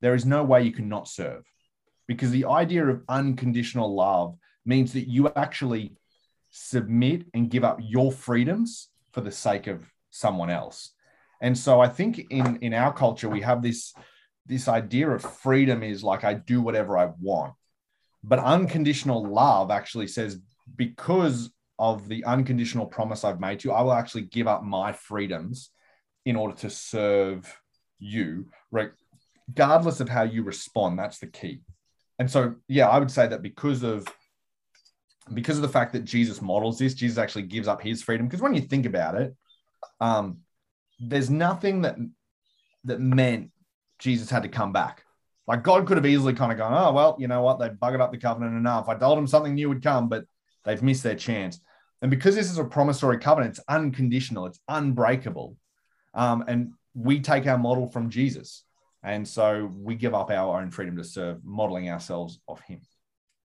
there 0.00 0.14
is 0.14 0.24
no 0.24 0.42
way 0.42 0.62
you 0.62 0.72
can 0.72 0.88
not 0.88 1.08
serve. 1.08 1.44
Because 2.08 2.30
the 2.30 2.46
idea 2.46 2.86
of 2.86 3.02
unconditional 3.08 3.94
love 3.94 4.36
means 4.64 4.94
that 4.94 5.08
you 5.08 5.28
actually 5.36 5.94
submit 6.50 7.26
and 7.34 7.50
give 7.50 7.64
up 7.64 7.78
your 7.82 8.10
freedoms 8.10 8.88
for 9.12 9.20
the 9.20 9.30
sake 9.30 9.66
of 9.66 9.84
someone 10.10 10.50
else. 10.50 10.92
And 11.40 11.56
so 11.56 11.80
I 11.80 11.88
think 11.88 12.18
in, 12.30 12.56
in 12.56 12.74
our 12.74 12.92
culture, 12.92 13.28
we 13.28 13.42
have 13.42 13.62
this 13.62 13.94
this 14.50 14.66
idea 14.68 15.08
of 15.08 15.22
freedom 15.22 15.82
is 15.82 16.02
like 16.02 16.24
I 16.24 16.34
do 16.34 16.60
whatever 16.60 16.98
I 16.98 17.10
want. 17.20 17.54
But 18.22 18.40
unconditional 18.40 19.24
love 19.24 19.70
actually 19.70 20.08
says, 20.08 20.40
because 20.76 21.50
of 21.78 22.08
the 22.08 22.24
unconditional 22.24 22.84
promise 22.84 23.24
I've 23.24 23.40
made 23.40 23.60
to 23.60 23.68
you, 23.68 23.74
I 23.74 23.82
will 23.82 23.92
actually 23.92 24.22
give 24.22 24.48
up 24.48 24.62
my 24.62 24.92
freedoms 24.92 25.70
in 26.26 26.36
order 26.36 26.54
to 26.56 26.68
serve 26.68 27.56
you, 27.98 28.50
regardless 28.70 30.00
of 30.00 30.08
how 30.08 30.24
you 30.24 30.42
respond. 30.42 30.98
That's 30.98 31.18
the 31.18 31.28
key. 31.28 31.62
And 32.18 32.30
so, 32.30 32.56
yeah, 32.68 32.88
I 32.88 32.98
would 32.98 33.10
say 33.10 33.28
that 33.28 33.42
because 33.42 33.82
of 33.82 34.06
because 35.32 35.56
of 35.56 35.62
the 35.62 35.68
fact 35.68 35.92
that 35.92 36.04
Jesus 36.04 36.42
models 36.42 36.78
this, 36.78 36.92
Jesus 36.92 37.18
actually 37.18 37.42
gives 37.42 37.68
up 37.68 37.80
his 37.80 38.02
freedom. 38.02 38.26
Because 38.26 38.42
when 38.42 38.54
you 38.54 38.62
think 38.62 38.84
about 38.84 39.14
it, 39.14 39.34
um, 40.00 40.38
there's 40.98 41.30
nothing 41.30 41.82
that 41.82 41.96
that 42.84 43.00
meant 43.00 43.52
Jesus 44.00 44.30
had 44.30 44.42
to 44.42 44.48
come 44.48 44.72
back. 44.72 45.04
Like 45.46 45.62
God 45.62 45.86
could 45.86 45.96
have 45.96 46.06
easily 46.06 46.32
kind 46.32 46.52
of 46.52 46.58
gone, 46.58 46.72
oh, 46.74 46.92
well, 46.92 47.16
you 47.18 47.28
know 47.28 47.42
what? 47.42 47.58
They 47.58 47.68
buggered 47.68 48.00
up 48.00 48.12
the 48.12 48.18
covenant 48.18 48.56
enough. 48.56 48.88
I 48.88 48.94
told 48.94 49.18
them 49.18 49.26
something 49.26 49.54
new 49.54 49.68
would 49.68 49.82
come, 49.82 50.08
but 50.08 50.24
they've 50.64 50.82
missed 50.82 51.02
their 51.02 51.16
chance. 51.16 51.60
And 52.02 52.10
because 52.10 52.34
this 52.34 52.50
is 52.50 52.58
a 52.58 52.64
promissory 52.64 53.18
covenant, 53.18 53.56
it's 53.56 53.64
unconditional, 53.68 54.46
it's 54.46 54.60
unbreakable. 54.68 55.56
Um, 56.14 56.44
and 56.46 56.72
we 56.94 57.20
take 57.20 57.46
our 57.46 57.58
model 57.58 57.88
from 57.88 58.10
Jesus. 58.10 58.64
And 59.02 59.26
so 59.26 59.70
we 59.74 59.94
give 59.94 60.14
up 60.14 60.30
our 60.30 60.60
own 60.60 60.70
freedom 60.70 60.96
to 60.96 61.04
serve, 61.04 61.38
modeling 61.44 61.90
ourselves 61.90 62.38
of 62.48 62.60
him. 62.60 62.80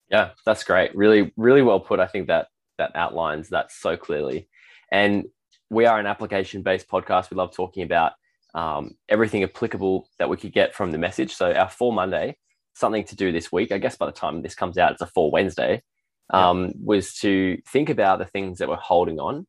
Yeah, 0.10 0.30
that's 0.46 0.64
great. 0.64 0.96
Really, 0.96 1.34
really 1.36 1.62
well 1.62 1.80
put. 1.80 2.00
I 2.00 2.08
think 2.08 2.28
that 2.28 2.48
that 2.78 2.96
outlines 2.96 3.50
that 3.50 3.72
so 3.72 3.98
clearly. 3.98 4.48
And 4.92 5.26
we 5.70 5.86
are 5.86 6.00
an 6.00 6.06
application 6.06 6.62
based 6.62 6.88
podcast. 6.88 7.30
We 7.30 7.38
love 7.38 7.54
talking 7.54 7.84
about 7.84 8.14
um, 8.58 8.96
everything 9.08 9.44
applicable 9.44 10.10
that 10.18 10.30
we 10.30 10.36
could 10.36 10.52
get 10.52 10.74
from 10.74 10.92
the 10.92 10.98
message. 10.98 11.36
So 11.36 11.54
our 11.54 11.70
for 11.70 11.94
Monday, 11.94 12.38
something 12.74 13.04
to 13.06 13.16
do 13.16 13.32
this 13.32 13.52
week, 13.52 13.72
I 13.72 13.78
guess 13.78 13.98
by 13.98 14.08
the 14.08 14.12
time 14.12 14.42
this 14.42 14.56
comes 14.56 14.80
out, 14.80 14.94
it's 14.94 15.02
a 15.02 15.06
for 15.06 15.30
Wednesday, 15.30 15.84
um, 16.32 16.66
yeah. 16.66 16.72
was 16.84 17.14
to 17.20 17.62
think 17.68 17.90
about 17.90 18.18
the 18.18 18.26
things 18.26 18.58
that 18.58 18.68
we're 18.68 18.76
holding 18.78 19.20
on 19.20 19.46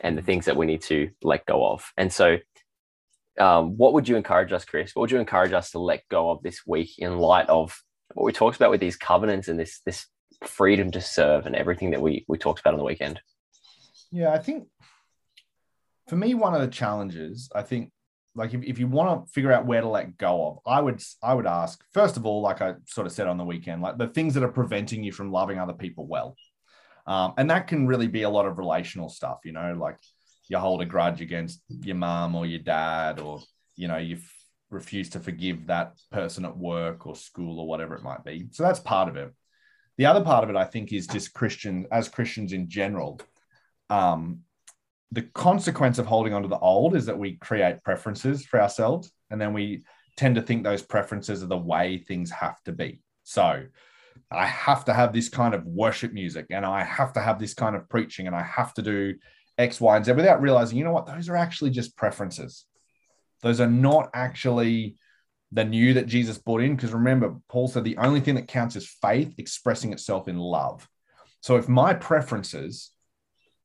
and 0.00 0.16
the 0.16 0.22
things 0.22 0.44
that 0.44 0.56
we 0.56 0.66
need 0.66 0.82
to 0.82 1.10
let 1.24 1.44
go 1.44 1.66
of. 1.66 1.92
And 1.96 2.12
so 2.12 2.38
um, 3.36 3.76
what 3.76 3.94
would 3.94 4.08
you 4.08 4.14
encourage 4.14 4.52
us, 4.52 4.64
Chris? 4.64 4.94
What 4.94 5.02
would 5.02 5.10
you 5.10 5.18
encourage 5.18 5.52
us 5.52 5.72
to 5.72 5.80
let 5.80 6.08
go 6.08 6.30
of 6.30 6.44
this 6.44 6.60
week 6.64 6.98
in 6.98 7.18
light 7.18 7.48
of 7.48 7.82
what 8.14 8.24
we 8.24 8.32
talked 8.32 8.56
about 8.56 8.70
with 8.70 8.80
these 8.80 8.96
covenants 8.96 9.48
and 9.48 9.58
this 9.58 9.80
this 9.84 10.06
freedom 10.44 10.90
to 10.92 11.00
serve 11.00 11.46
and 11.46 11.56
everything 11.56 11.90
that 11.90 12.02
we 12.02 12.24
we 12.28 12.38
talked 12.38 12.60
about 12.60 12.74
on 12.74 12.78
the 12.78 12.84
weekend? 12.84 13.20
Yeah, 14.12 14.32
I 14.32 14.38
think 14.38 14.68
for 16.08 16.14
me, 16.16 16.34
one 16.34 16.54
of 16.54 16.60
the 16.60 16.68
challenges, 16.68 17.48
I 17.54 17.62
think 17.62 17.90
like 18.34 18.54
if, 18.54 18.62
if 18.62 18.78
you 18.78 18.86
want 18.86 19.26
to 19.26 19.32
figure 19.32 19.52
out 19.52 19.66
where 19.66 19.80
to 19.80 19.88
let 19.88 20.16
go 20.16 20.46
of 20.46 20.58
i 20.66 20.80
would 20.80 21.02
i 21.22 21.34
would 21.34 21.46
ask 21.46 21.84
first 21.92 22.16
of 22.16 22.26
all 22.26 22.40
like 22.40 22.60
i 22.60 22.74
sort 22.86 23.06
of 23.06 23.12
said 23.12 23.26
on 23.26 23.36
the 23.36 23.44
weekend 23.44 23.82
like 23.82 23.98
the 23.98 24.08
things 24.08 24.34
that 24.34 24.42
are 24.42 24.52
preventing 24.52 25.02
you 25.02 25.12
from 25.12 25.30
loving 25.30 25.58
other 25.58 25.72
people 25.74 26.06
well 26.06 26.36
um, 27.06 27.34
and 27.36 27.50
that 27.50 27.66
can 27.66 27.86
really 27.86 28.06
be 28.06 28.22
a 28.22 28.30
lot 28.30 28.46
of 28.46 28.58
relational 28.58 29.08
stuff 29.08 29.38
you 29.44 29.52
know 29.52 29.76
like 29.78 29.98
you 30.48 30.58
hold 30.58 30.82
a 30.82 30.86
grudge 30.86 31.20
against 31.20 31.62
your 31.68 31.96
mom 31.96 32.34
or 32.34 32.46
your 32.46 32.60
dad 32.60 33.18
or 33.18 33.40
you 33.76 33.88
know 33.88 33.96
you've 33.96 34.30
refuse 34.72 35.10
to 35.10 35.20
forgive 35.20 35.66
that 35.66 35.94
person 36.10 36.44
at 36.44 36.56
work 36.56 37.06
or 37.06 37.14
school 37.14 37.60
or 37.60 37.66
whatever 37.66 37.94
it 37.94 38.02
might 38.02 38.24
be. 38.24 38.48
So 38.50 38.62
that's 38.62 38.80
part 38.80 39.08
of 39.08 39.16
it. 39.16 39.32
The 39.98 40.06
other 40.06 40.24
part 40.24 40.42
of 40.42 40.50
it, 40.50 40.56
I 40.56 40.64
think, 40.64 40.92
is 40.92 41.06
just 41.06 41.34
Christian 41.34 41.86
as 41.92 42.08
Christians 42.08 42.52
in 42.52 42.68
general. 42.68 43.20
Um, 43.90 44.40
the 45.12 45.22
consequence 45.22 45.98
of 45.98 46.06
holding 46.06 46.32
on 46.32 46.42
to 46.42 46.48
the 46.48 46.58
old 46.58 46.96
is 46.96 47.06
that 47.06 47.18
we 47.18 47.36
create 47.36 47.84
preferences 47.84 48.44
for 48.44 48.60
ourselves, 48.60 49.12
and 49.30 49.40
then 49.40 49.52
we 49.52 49.84
tend 50.16 50.34
to 50.34 50.42
think 50.42 50.64
those 50.64 50.82
preferences 50.82 51.42
are 51.42 51.46
the 51.46 51.56
way 51.56 51.98
things 51.98 52.30
have 52.30 52.60
to 52.64 52.72
be. 52.72 53.00
So 53.22 53.64
I 54.30 54.46
have 54.46 54.86
to 54.86 54.94
have 54.94 55.12
this 55.12 55.28
kind 55.28 55.54
of 55.54 55.64
worship 55.66 56.12
music, 56.12 56.46
and 56.50 56.64
I 56.64 56.82
have 56.82 57.12
to 57.12 57.20
have 57.20 57.38
this 57.38 57.52
kind 57.52 57.76
of 57.76 57.88
preaching, 57.88 58.26
and 58.26 58.34
I 58.34 58.42
have 58.42 58.72
to 58.74 58.82
do 58.82 59.14
X, 59.58 59.80
Y, 59.80 59.96
and 59.96 60.04
Z 60.04 60.12
without 60.12 60.40
realizing, 60.40 60.78
you 60.78 60.84
know 60.84 60.92
what, 60.92 61.06
those 61.06 61.28
are 61.28 61.36
actually 61.36 61.70
just 61.70 61.96
preferences. 61.96 62.64
Those 63.42 63.60
are 63.60 63.68
not 63.68 64.08
actually 64.14 64.96
the 65.50 65.64
new 65.64 65.92
that 65.94 66.06
Jesus 66.06 66.38
brought 66.38 66.62
in. 66.62 66.74
Because 66.74 66.94
remember, 66.94 67.36
Paul 67.50 67.68
said 67.68 67.84
the 67.84 67.98
only 67.98 68.20
thing 68.20 68.36
that 68.36 68.48
counts 68.48 68.76
is 68.76 68.96
faith 69.02 69.34
expressing 69.36 69.92
itself 69.92 70.26
in 70.26 70.38
love. 70.38 70.88
So 71.40 71.56
if 71.56 71.68
my 71.68 71.92
preferences 71.92 72.91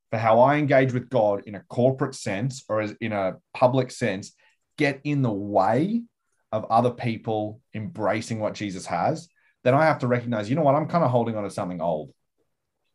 for 0.10 0.18
how 0.18 0.40
I 0.40 0.58
engage 0.58 0.94
with 0.94 1.10
God 1.10 1.44
in 1.46 1.56
a 1.56 1.64
corporate 1.70 2.16
sense 2.16 2.64
or 2.70 2.82
as 2.82 2.94
in 3.02 3.12
a 3.12 3.36
public 3.54 3.92
sense 3.92 4.34
get 4.78 5.02
in 5.04 5.22
the 5.22 5.32
way 5.32 6.04
of 6.52 6.66
other 6.66 6.92
people 6.92 7.60
embracing 7.74 8.40
what 8.40 8.54
Jesus 8.54 8.86
has, 8.86 9.28
then 9.64 9.74
I 9.74 9.86
have 9.86 10.00
to 10.00 10.08
recognize, 10.08 10.50
you 10.50 10.56
know 10.56 10.62
what, 10.62 10.76
I'm 10.76 10.88
kind 10.88 11.04
of 11.04 11.12
holding 11.12 11.36
on 11.36 11.44
to 11.44 11.50
something 11.50 11.82
old. 11.82 12.14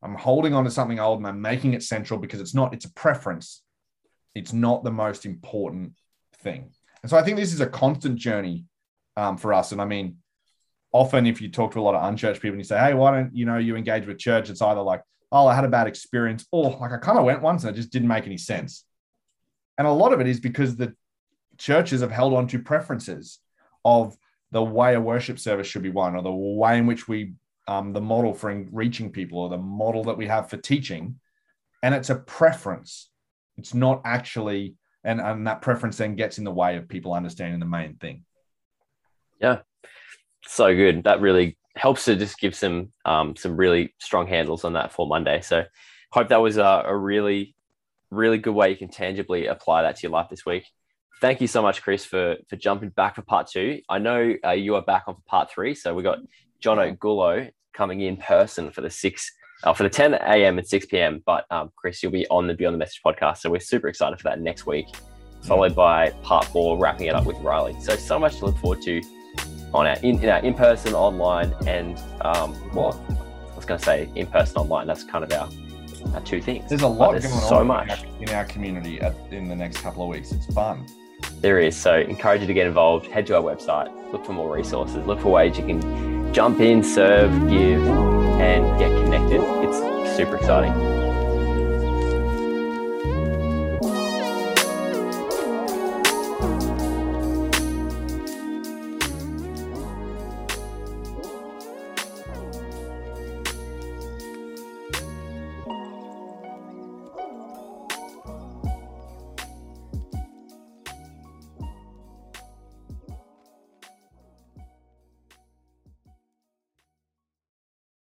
I'm 0.02 0.14
holding 0.14 0.54
on 0.54 0.64
to 0.64 0.70
something 0.70 0.98
old 0.98 1.18
and 1.18 1.26
I'm 1.26 1.40
making 1.40 1.74
it 1.74 1.82
central 1.82 2.18
because 2.18 2.40
it's 2.40 2.54
not, 2.54 2.72
it's 2.72 2.86
a 2.86 2.92
preference. 2.92 3.62
It's 4.34 4.52
not 4.52 4.82
the 4.82 4.90
most 4.90 5.26
important 5.26 5.92
thing. 6.38 6.70
And 7.02 7.10
so 7.10 7.16
I 7.16 7.22
think 7.22 7.36
this 7.36 7.52
is 7.52 7.60
a 7.60 7.66
constant 7.66 8.16
journey 8.16 8.64
um, 9.16 9.36
for 9.36 9.52
us. 9.52 9.72
And 9.72 9.82
I 9.82 9.84
mean, 9.84 10.16
often 10.92 11.26
if 11.26 11.40
you 11.40 11.50
talk 11.50 11.72
to 11.72 11.80
a 11.80 11.82
lot 11.82 11.94
of 11.94 12.02
unchurched 12.02 12.40
people 12.40 12.54
and 12.54 12.60
you 12.60 12.64
say, 12.64 12.78
hey, 12.78 12.94
why 12.94 13.10
don't 13.12 13.36
you 13.36 13.44
know 13.44 13.58
you 13.58 13.76
engage 13.76 14.06
with 14.06 14.18
church? 14.18 14.50
It's 14.50 14.62
either 14.62 14.80
like, 14.80 15.02
oh, 15.32 15.46
I 15.46 15.54
had 15.54 15.64
a 15.64 15.68
bad 15.68 15.86
experience, 15.86 16.46
or 16.52 16.76
like 16.78 16.92
I 16.92 16.98
kind 16.98 17.18
of 17.18 17.24
went 17.24 17.42
once 17.42 17.64
and 17.64 17.74
it 17.74 17.80
just 17.80 17.90
didn't 17.90 18.08
make 18.08 18.26
any 18.26 18.36
sense. 18.36 18.84
And 19.78 19.86
a 19.86 19.92
lot 19.92 20.12
of 20.12 20.20
it 20.20 20.26
is 20.26 20.38
because 20.38 20.76
the 20.76 20.94
churches 21.58 22.02
have 22.02 22.10
held 22.10 22.34
on 22.34 22.46
to 22.48 22.58
preferences 22.58 23.38
of 23.84 24.16
the 24.50 24.62
way 24.62 24.94
a 24.94 25.00
worship 25.00 25.38
service 25.38 25.66
should 25.66 25.82
be 25.82 25.88
run, 25.88 26.14
or 26.14 26.22
the 26.22 26.30
way 26.30 26.76
in 26.76 26.86
which 26.86 27.08
we, 27.08 27.32
um, 27.66 27.94
the 27.94 28.00
model 28.00 28.34
for 28.34 28.54
reaching 28.70 29.10
people, 29.10 29.38
or 29.38 29.48
the 29.48 29.56
model 29.56 30.04
that 30.04 30.18
we 30.18 30.26
have 30.26 30.50
for 30.50 30.58
teaching. 30.58 31.18
And 31.82 31.94
it's 31.94 32.10
a 32.10 32.16
preference. 32.16 33.08
It's 33.56 33.72
not 33.72 34.02
actually, 34.04 34.74
and, 35.02 35.20
and 35.20 35.46
that 35.46 35.62
preference 35.62 35.96
then 35.96 36.14
gets 36.14 36.36
in 36.36 36.44
the 36.44 36.50
way 36.52 36.76
of 36.76 36.88
people 36.88 37.14
understanding 37.14 37.58
the 37.58 37.66
main 37.66 37.94
thing. 37.94 38.24
Yeah. 39.40 39.60
So 40.46 40.74
good. 40.74 41.04
That 41.04 41.20
really 41.20 41.56
helps 41.76 42.04
to 42.04 42.16
just 42.16 42.38
give 42.38 42.54
some 42.54 42.92
um, 43.04 43.36
some 43.36 43.56
really 43.56 43.94
strong 43.98 44.26
handles 44.26 44.64
on 44.64 44.74
that 44.74 44.92
for 44.92 45.06
Monday. 45.06 45.40
So 45.40 45.64
hope 46.10 46.28
that 46.28 46.42
was 46.42 46.56
a, 46.58 46.84
a 46.86 46.96
really 46.96 47.54
really 48.10 48.38
good 48.38 48.54
way 48.54 48.68
you 48.70 48.76
can 48.76 48.88
tangibly 48.88 49.46
apply 49.46 49.82
that 49.82 49.96
to 49.96 50.02
your 50.02 50.12
life 50.12 50.28
this 50.28 50.44
week. 50.44 50.66
Thank 51.20 51.40
you 51.40 51.46
so 51.46 51.62
much, 51.62 51.82
Chris, 51.82 52.04
for 52.04 52.36
for 52.48 52.56
jumping 52.56 52.90
back 52.90 53.14
for 53.14 53.22
part 53.22 53.48
two. 53.48 53.80
I 53.88 53.98
know 53.98 54.34
uh, 54.44 54.50
you 54.50 54.74
are 54.74 54.82
back 54.82 55.04
on 55.06 55.14
for 55.14 55.22
part 55.26 55.50
three, 55.50 55.74
so 55.74 55.94
we 55.94 56.02
got 56.02 56.18
John 56.60 56.78
O'Gullo 56.78 57.50
coming 57.72 58.00
in 58.00 58.16
person 58.16 58.70
for 58.70 58.82
the 58.82 58.90
six 58.90 59.30
uh, 59.64 59.72
for 59.72 59.84
the 59.84 59.90
10 59.90 60.14
a.m. 60.14 60.58
and 60.58 60.66
6 60.66 60.86
p.m. 60.86 61.22
But 61.24 61.46
um, 61.50 61.70
Chris, 61.76 62.02
you'll 62.02 62.12
be 62.12 62.26
on 62.28 62.48
the 62.48 62.54
Beyond 62.54 62.74
the 62.74 62.78
Message 62.78 63.00
podcast, 63.06 63.38
so 63.38 63.50
we're 63.50 63.60
super 63.60 63.88
excited 63.88 64.18
for 64.18 64.24
that 64.24 64.40
next 64.40 64.66
week, 64.66 64.86
followed 65.42 65.76
by 65.76 66.10
part 66.22 66.44
four, 66.46 66.76
wrapping 66.76 67.06
it 67.06 67.14
up 67.14 67.24
with 67.24 67.36
Riley. 67.38 67.78
So 67.80 67.94
so 67.96 68.18
much 68.18 68.38
to 68.38 68.46
look 68.46 68.58
forward 68.58 68.82
to 68.82 69.00
on 69.74 69.86
our 69.86 69.96
in, 69.96 70.22
in 70.22 70.28
our 70.28 70.40
in 70.40 70.54
person, 70.54 70.94
online, 70.94 71.54
and 71.66 71.98
um, 72.22 72.56
well, 72.74 73.04
I 73.52 73.56
was 73.56 73.64
going 73.64 73.78
to 73.78 73.84
say 73.84 74.08
in 74.14 74.26
person, 74.26 74.58
online. 74.58 74.86
That's 74.86 75.04
kind 75.04 75.24
of 75.24 75.32
our, 75.32 75.48
our 76.14 76.20
two 76.22 76.40
things. 76.40 76.68
There's 76.68 76.82
a 76.82 76.88
lot 76.88 77.12
there's 77.12 77.26
going 77.26 77.40
so 77.40 77.56
on 77.58 77.66
much. 77.68 78.02
In, 78.02 78.10
our, 78.10 78.22
in 78.22 78.28
our 78.30 78.44
community 78.44 79.00
at, 79.00 79.14
in 79.30 79.48
the 79.48 79.56
next 79.56 79.78
couple 79.78 80.02
of 80.02 80.08
weeks. 80.08 80.32
It's 80.32 80.46
fun. 80.46 80.86
There 81.40 81.58
is. 81.58 81.76
So 81.76 82.00
encourage 82.00 82.40
you 82.40 82.46
to 82.46 82.54
get 82.54 82.66
involved. 82.66 83.06
Head 83.06 83.26
to 83.28 83.36
our 83.36 83.42
website. 83.42 83.90
Look 84.12 84.24
for 84.26 84.32
more 84.32 84.54
resources. 84.54 85.06
Look 85.06 85.20
for 85.20 85.30
ways 85.30 85.56
you 85.58 85.66
can 85.66 86.32
jump 86.32 86.60
in, 86.60 86.82
serve, 86.82 87.30
give, 87.48 87.86
and 87.86 88.78
get 88.78 88.90
connected. 89.02 89.40
It's 89.40 90.16
super 90.16 90.36
exciting. 90.36 90.91